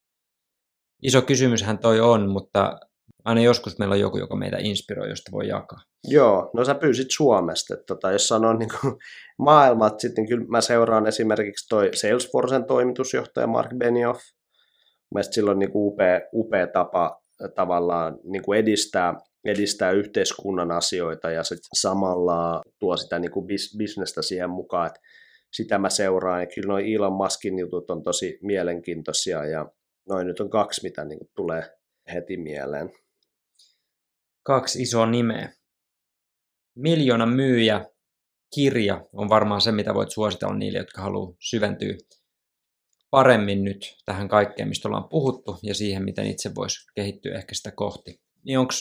[1.04, 2.80] iso kysymyshän toi on, mutta
[3.26, 5.80] aina joskus meillä on joku, joka meitä inspiroi, josta voi jakaa.
[6.08, 8.70] Joo, no sä pyysit Suomesta, että tota, jos sanoo niin
[9.38, 14.22] maailmat, sitten kyllä mä seuraan esimerkiksi toi Salesforcen toimitusjohtaja Mark Benioff,
[15.14, 17.24] Mielestäni sillä on niin kuin upea, upea tapa
[17.56, 19.14] tavallaan niin kuin edistää,
[19.46, 25.00] edistää yhteiskunnan asioita ja sit samalla tuo sitä niin kuin bis, bisnestä siihen mukaan, että
[25.54, 26.42] sitä mä seuraan.
[26.42, 29.72] Ja kyllä noin Elon Muskin jutut on tosi mielenkiintoisia ja
[30.10, 31.64] noin nyt on kaksi, mitä niin kuin tulee
[32.14, 32.92] heti mieleen.
[34.44, 35.54] Kaksi isoa nimeä.
[36.76, 37.86] Miljoona myyjä
[38.56, 41.94] kirja on varmaan se, mitä voit suositella niille, jotka haluaa syventyä
[43.14, 47.72] paremmin nyt tähän kaikkeen, mistä ollaan puhuttu, ja siihen, miten itse voisi kehittyä ehkä sitä
[47.72, 48.20] kohti.
[48.46, 48.74] Niin onko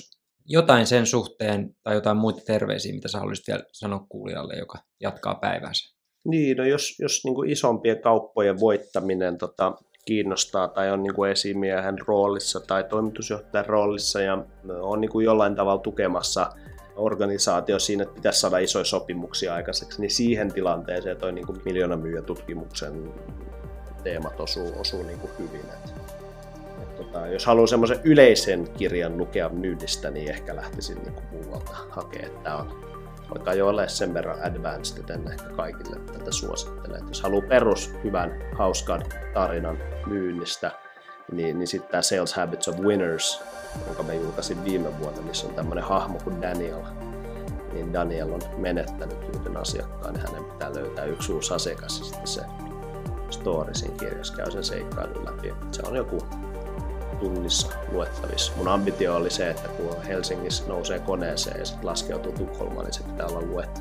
[0.47, 5.35] jotain sen suhteen tai jotain muita terveisiä, mitä sä haluaisit vielä sanoa kuulijalle, joka jatkaa
[5.35, 5.97] päivänsä?
[6.25, 9.73] Niin, no jos, jos niin kuin isompien kauppojen voittaminen tota,
[10.05, 14.45] kiinnostaa tai on niin kuin esimiehen roolissa tai toimitusjohtajan roolissa ja
[14.81, 16.51] on niin kuin jollain tavalla tukemassa
[16.97, 21.97] organisaatio siinä, että pitäisi saada isoja sopimuksia aikaiseksi, niin siihen tilanteeseen toi niin kuin miljoona
[21.97, 23.13] myyjä tutkimuksen
[24.03, 25.61] teemat osuu, osuu niin kuin hyvin.
[25.61, 25.95] Et,
[26.83, 31.77] et tota, jos haluaa semmoisen yleisen kirjan lukea myynnistä, niin ehkä lähtisin niin kuin muualta
[31.91, 32.43] hakemaan.
[32.43, 32.85] Tämä on,
[33.31, 36.99] alkaa jo olla sen verran advanced, että en ehkä kaikille tätä suosittele.
[36.99, 39.03] Et jos haluaa perus hyvän, hauskan
[39.35, 40.71] tarinan myynnistä,
[41.33, 43.43] niin, niin sitten tämä Sales Habits of Winners,
[43.87, 46.83] jonka mä julkaisin viime vuonna, missä on tämmöinen hahmo kuin Daniel,
[47.73, 52.27] niin Daniel on menettänyt yhden asiakkaan, niin hänen pitää löytää yksi uusi asiakas ja sitten
[52.27, 52.41] se
[53.33, 55.55] story siinä kirjassa käy sen seikkailun läpi.
[55.71, 56.19] Se on joku
[57.21, 58.53] tunnissa luettavissa.
[58.57, 63.03] Mun ambitio oli se, että kun Helsingissä nousee koneeseen ja sitten laskeutuu Tukholmaan, niin se
[63.03, 63.81] pitää olla luettu.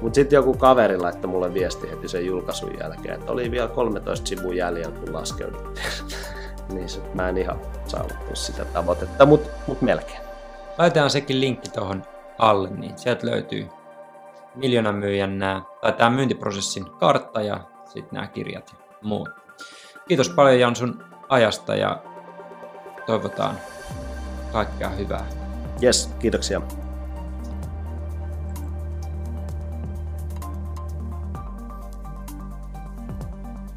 [0.00, 4.26] Mutta sitten joku kaveri laittoi mulle viesti heti sen julkaisun jälkeen, että oli vielä 13
[4.26, 5.86] sivua jäljellä, kun laskeuduttiin.
[6.74, 10.20] niin se, mä en ihan saavuttanut sitä tavoitetta, mutta mut melkein.
[10.78, 12.02] Laitetaan sekin linkki tuohon
[12.38, 13.68] alle, niin sieltä löytyy
[14.54, 15.38] miljoonan myyjän
[15.80, 17.60] tai tämä myyntiprosessin kartta ja
[17.92, 19.28] sitten nämä kirjat ja muut.
[20.08, 22.02] Kiitos paljon Jan sun ajasta ja
[23.06, 23.56] toivotaan
[24.52, 25.26] kaikkea hyvää.
[25.82, 26.60] Yes, kiitoksia.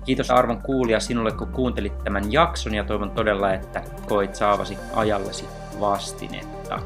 [0.05, 5.45] Kiitos arvon kuulija sinulle, kun kuuntelit tämän jakson ja toivon todella, että koit saavasi ajallesi
[5.79, 6.79] vastinetta.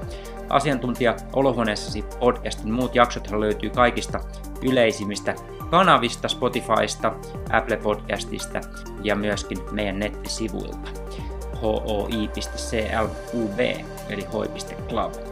[0.49, 4.19] Asiantuntija Olohuoneessasi podcastin muut jaksot löytyy kaikista
[4.61, 5.35] yleisimmistä
[5.69, 7.13] kanavista, Spotifysta,
[7.51, 8.61] Apple Podcastista
[9.03, 10.89] ja myöskin meidän nettisivuilta
[11.61, 13.59] hoi.club
[14.09, 15.28] eli hoi.club.